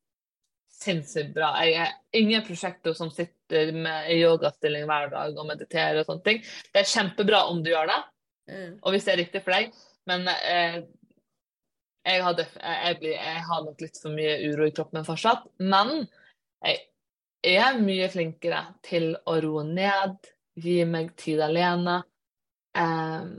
[0.81, 6.07] sinnssykt bra Jeg er ingen prosjektor som sitter med yogastilling hver dag og mediterer og
[6.07, 6.41] sånne ting.
[6.73, 8.01] Det er kjempebra om du gjør det,
[8.51, 8.79] Mm.
[8.81, 9.67] og hvis det er riktig for deg,
[10.09, 10.81] men eh,
[12.03, 15.45] jeg, har jeg, blir, jeg har nok litt for mye uro i kroppen fortsatt.
[15.61, 16.07] Men
[16.65, 16.81] jeg
[17.61, 20.17] er mye flinkere til å roe ned,
[20.63, 22.01] gi meg tid alene.
[22.77, 23.31] Um,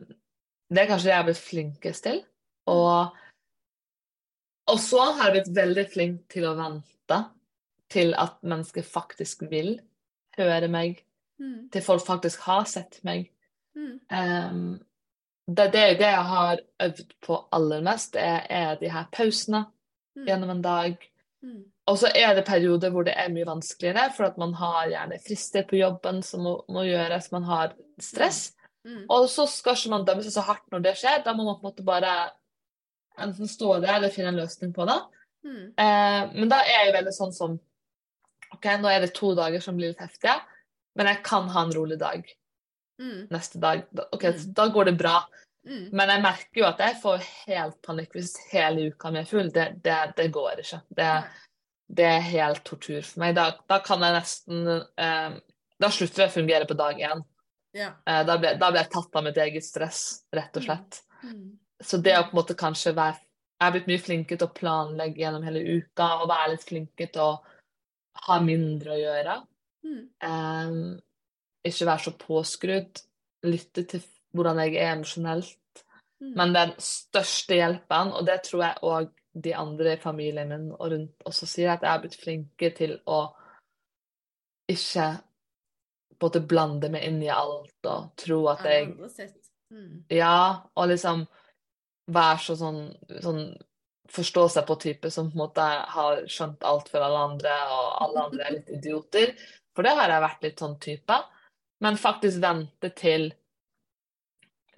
[0.73, 2.23] det er kanskje det jeg har blitt flinkest til.
[2.73, 3.13] Og,
[4.73, 7.19] og så har jeg blitt veldig flink til å vente
[7.93, 9.75] til at mennesker faktisk vil
[10.39, 11.03] høre meg,
[11.43, 11.71] Mm.
[11.73, 13.25] til folk faktisk har sett meg.
[13.75, 13.95] Mm.
[14.15, 14.81] Um,
[15.49, 19.65] det, det det jeg har øvd på aller mest, er, er de her pausene
[20.15, 20.27] Mm.
[20.29, 21.09] gjennom en dag.
[21.93, 21.95] Mm.
[21.95, 25.19] Og så er det perioder hvor det er mye vanskeligere, for at man har gjerne
[25.23, 28.55] frister på jobben som må, må gjøres, man har stress.
[28.87, 29.05] Mm.
[29.11, 31.59] Og så skal ikke man dømme seg så hardt når det skjer, da må man
[31.61, 32.15] på en måte bare
[33.23, 34.99] enten stå der eller finne en løsning på det.
[35.45, 35.67] Mm.
[35.77, 37.59] Eh, men da er jeg veldig sånn som
[38.53, 40.35] OK, nå er det to dager som blir litt heftige,
[40.97, 42.25] men jeg kan ha en rolig dag
[43.01, 43.27] Mm.
[43.33, 43.87] neste dag.
[43.91, 44.53] Da- OK, Mm.
[44.55, 45.25] da går det bra.
[45.67, 45.89] Mm.
[45.93, 49.49] Men jeg merker jo at jeg får helt panikk hvis hele uka mi er full.
[49.51, 50.81] Det, det, det går ikke.
[50.95, 51.25] Det.
[51.93, 53.35] Det er helt tortur for meg.
[53.37, 55.35] Da, da kan jeg nesten eh,
[55.83, 57.25] Da slutter jeg å fungere på dag én.
[57.77, 57.91] Ja.
[58.07, 61.03] Eh, da, blir, da jeg tatt av mitt eget stress, rett og slett.
[61.25, 61.47] Mm.
[61.83, 63.21] Så det å på en måte kanskje være
[63.63, 67.13] Jeg er blitt mye flinkere til å planlegge gjennom hele uka og være litt flinkere
[67.15, 69.37] til å ha mindre å gjøre.
[69.87, 70.03] Mm.
[70.29, 70.73] Eh,
[71.71, 73.03] ikke være så påskrudd.
[73.47, 75.85] Lytte til hvordan jeg er emosjonelt.
[76.23, 76.33] Mm.
[76.41, 80.91] Men den største hjelpen, og det tror jeg òg de andre i familien min og
[80.93, 83.21] rundt også sier, at jeg har blitt flinkere til å
[84.73, 85.07] ikke
[86.23, 88.93] både blande meg inn i alt og tro at jeg.
[89.73, 90.05] Mm.
[90.13, 91.25] Ja, og liksom
[92.13, 92.83] være så sånn,
[93.25, 93.45] sånn
[94.13, 95.65] Forstå seg på type som på en måte
[95.95, 99.31] har skjønt alt for alle andre, og alle andre er litt idioter.
[99.73, 101.17] For det har jeg vært litt sånn type.
[101.81, 103.31] Men faktisk vente til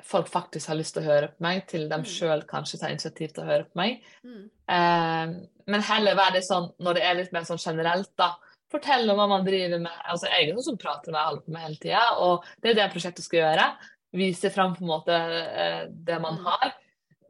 [0.05, 2.05] folk faktisk har lyst til å høre på meg, til de Mm.
[2.05, 4.03] sjøl kanskje tar initiativ til å høre på meg.
[4.25, 4.51] Mm.
[4.69, 5.35] Eh,
[5.67, 8.35] men heller være det sånn, når det er litt mer sånn generelt, da.
[8.71, 9.93] Fortelle om hva man driver med.
[10.11, 12.75] Altså, jeg er sånn som prater med holder på med hele tida, og det er
[12.81, 13.67] det prosjektet skal gjøre.
[14.15, 16.45] Vise fram på en måte eh, det man Mm.
[16.45, 16.75] har,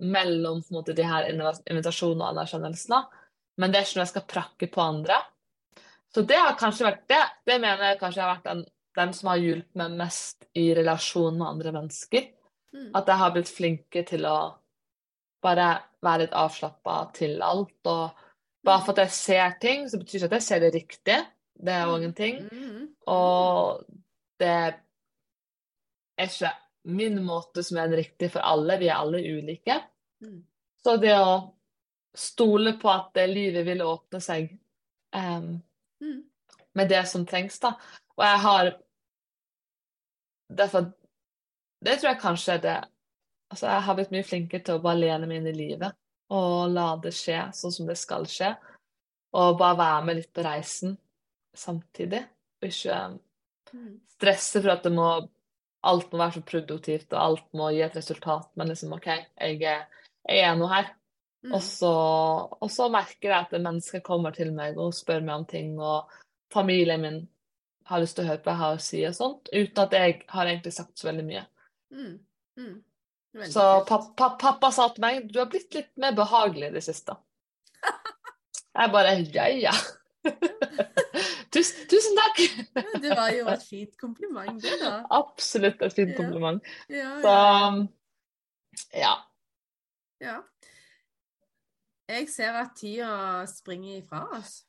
[0.00, 3.06] mellom på en måte de her invitasjonene og anerkjennelsene.
[3.58, 5.14] Men det er ikke noe jeg skal prakke på andre.
[6.14, 7.22] Så det har kanskje vært det.
[7.46, 8.64] Det mener jeg kanskje har vært den,
[8.96, 12.28] den som har hjulpet meg mest i relasjon med andre mennesker.
[12.74, 12.90] Mm.
[12.98, 14.38] At jeg har blitt flinke til å
[15.44, 15.68] bare
[16.04, 17.78] være litt avslappa til alt.
[17.86, 18.24] Og
[18.64, 21.18] bare for at jeg ser ting, så betyr ikke at jeg ser det riktig.
[21.54, 22.40] Det er òg en ting.
[22.50, 22.88] Mm.
[23.12, 23.84] Og
[24.42, 24.74] det er
[26.24, 26.52] ikke
[26.84, 28.78] min måte som er den riktige for alle.
[28.80, 29.78] Vi er alle ulike.
[30.24, 30.40] Mm.
[30.84, 31.36] Så det å
[32.14, 34.52] stole på at livet vil åpne seg
[35.14, 35.62] Mm.
[36.74, 37.76] med det som trengs, da.
[38.16, 38.72] Og jeg har
[40.54, 40.92] Derfor
[41.84, 42.80] Det tror jeg kanskje er det
[43.52, 45.92] Altså, jeg har blitt mye flinkere til å bare lene meg inn i livet
[46.34, 48.48] og la det skje sånn som det skal skje.
[49.36, 50.96] Og bare være med litt på reisen
[51.54, 52.22] samtidig.
[52.58, 52.98] Og ikke
[54.16, 55.06] stresse for at det må
[55.84, 58.48] alt må være så produktivt, og alt må gi et resultat.
[58.56, 60.88] Men liksom OK, jeg jeg er nå her.
[61.44, 61.52] Mm.
[61.52, 61.92] Og så,
[62.56, 66.08] og så merker jeg at mennesker kommer til meg og spør meg om ting, og
[66.52, 67.18] familien min
[67.90, 69.92] har lyst til å høre på hva jeg har å si og sånt, uten at
[69.98, 71.42] jeg har egentlig sagt så veldig mye.
[71.92, 72.14] Mm.
[72.58, 72.84] Mm.
[73.50, 76.74] Så pappa, pa, pa, pappa sa til meg du har blitt litt mer behagelig i
[76.76, 77.16] det siste.
[78.74, 79.74] Jeg bare ja, ja.
[81.54, 82.40] tusen, tusen takk!
[83.02, 84.96] Det var jo et fint kompliment, det, da.
[85.14, 86.16] Absolutt et fint Ja.
[86.18, 86.70] kompliment.
[86.90, 87.34] Ja, Så
[88.98, 89.04] ja.
[89.04, 89.14] ja.
[90.24, 90.36] ja.
[92.10, 94.64] Jeg ser at tida springer ifra oss.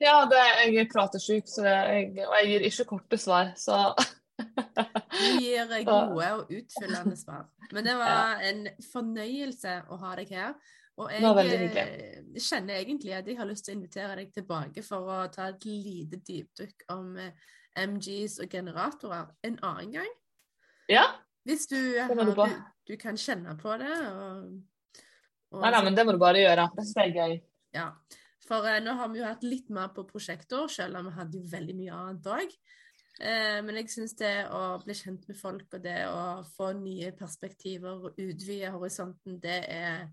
[0.00, 0.40] Ja, det,
[0.72, 3.80] jeg prater jeg, og jeg gir ikke korte svar, så
[5.20, 7.48] Du gir gode og utfyllende svar.
[7.74, 8.62] Men det var en
[8.92, 10.54] fornøyelse å ha deg her.
[11.00, 15.08] Og jeg eh, kjenner egentlig at jeg har lyst til å invitere deg tilbake for
[15.08, 17.32] å ta et lite dypdykk om eh,
[17.80, 20.10] MGs og generatorer en annen gang.
[20.90, 21.06] Ja.
[21.48, 22.56] Hvis du, har, du du,
[22.90, 23.92] du kan kjenne på det.
[24.10, 24.58] Og,
[25.54, 26.68] og Nei, nei, men det må du bare gjøre.
[26.74, 27.38] Det syns jeg er gøy.
[27.78, 27.86] Ja,
[28.50, 31.40] for eh, nå har vi jo hatt litt mer på prosjekter, selv om vi hadde
[31.40, 32.54] jo veldig mye annet òg.
[33.20, 37.10] Eh, men jeg syns det å bli kjent med folk og det å få nye
[37.16, 40.06] perspektiver og utvide horisonten, det er,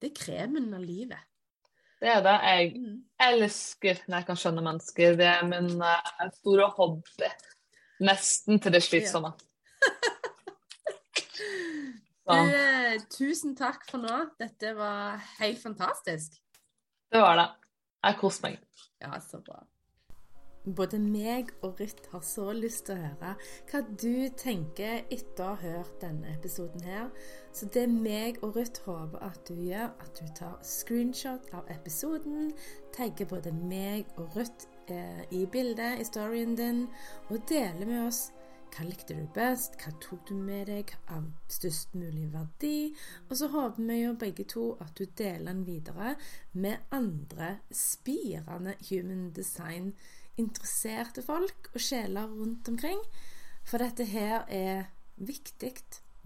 [0.00, 1.20] det er kremen av livet.
[2.00, 2.36] Det er det.
[2.48, 3.04] Jeg Mm.
[3.20, 5.16] elsker når jeg kan skjønne mennesker.
[5.20, 7.28] Det er min uh, store hobby.
[8.00, 9.34] Nesten til det slitsomme.
[12.30, 14.16] Du, eh, tusen takk for nå.
[14.38, 16.36] Dette var helt fantastisk.
[17.10, 17.46] det var det.
[18.04, 18.58] Jeg koste meg.
[19.02, 19.64] Ja, så bra.
[20.64, 23.30] Både meg og Ruth har så lyst til å høre
[23.70, 27.06] hva du tenker etter å ha hørt denne episoden her.
[27.56, 32.52] Så det meg og Ruth håper at du gjør, at du tar screenshot av episoden,
[32.92, 36.84] tagger både meg og Ruth eh, i bildet, i storyen din,
[37.30, 38.26] og deler med oss
[38.70, 42.92] hva likte du best, hva tok du med deg av størst mulig verdi?
[43.28, 46.14] Og så håper vi jo begge to at du deler den videre
[46.52, 49.94] med andre spirende human design
[50.40, 53.00] interesserte folk og sjeler rundt omkring.
[53.66, 54.88] For dette her er
[55.20, 55.74] viktig,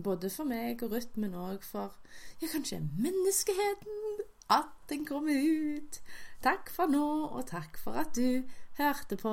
[0.03, 1.95] både for meg og Ruth, men òg for
[2.41, 4.23] ja, kanskje menneskeheten.
[4.53, 6.01] At den kommer ut.
[6.45, 8.45] Takk for nå, og takk for at du
[8.79, 9.33] hørte på.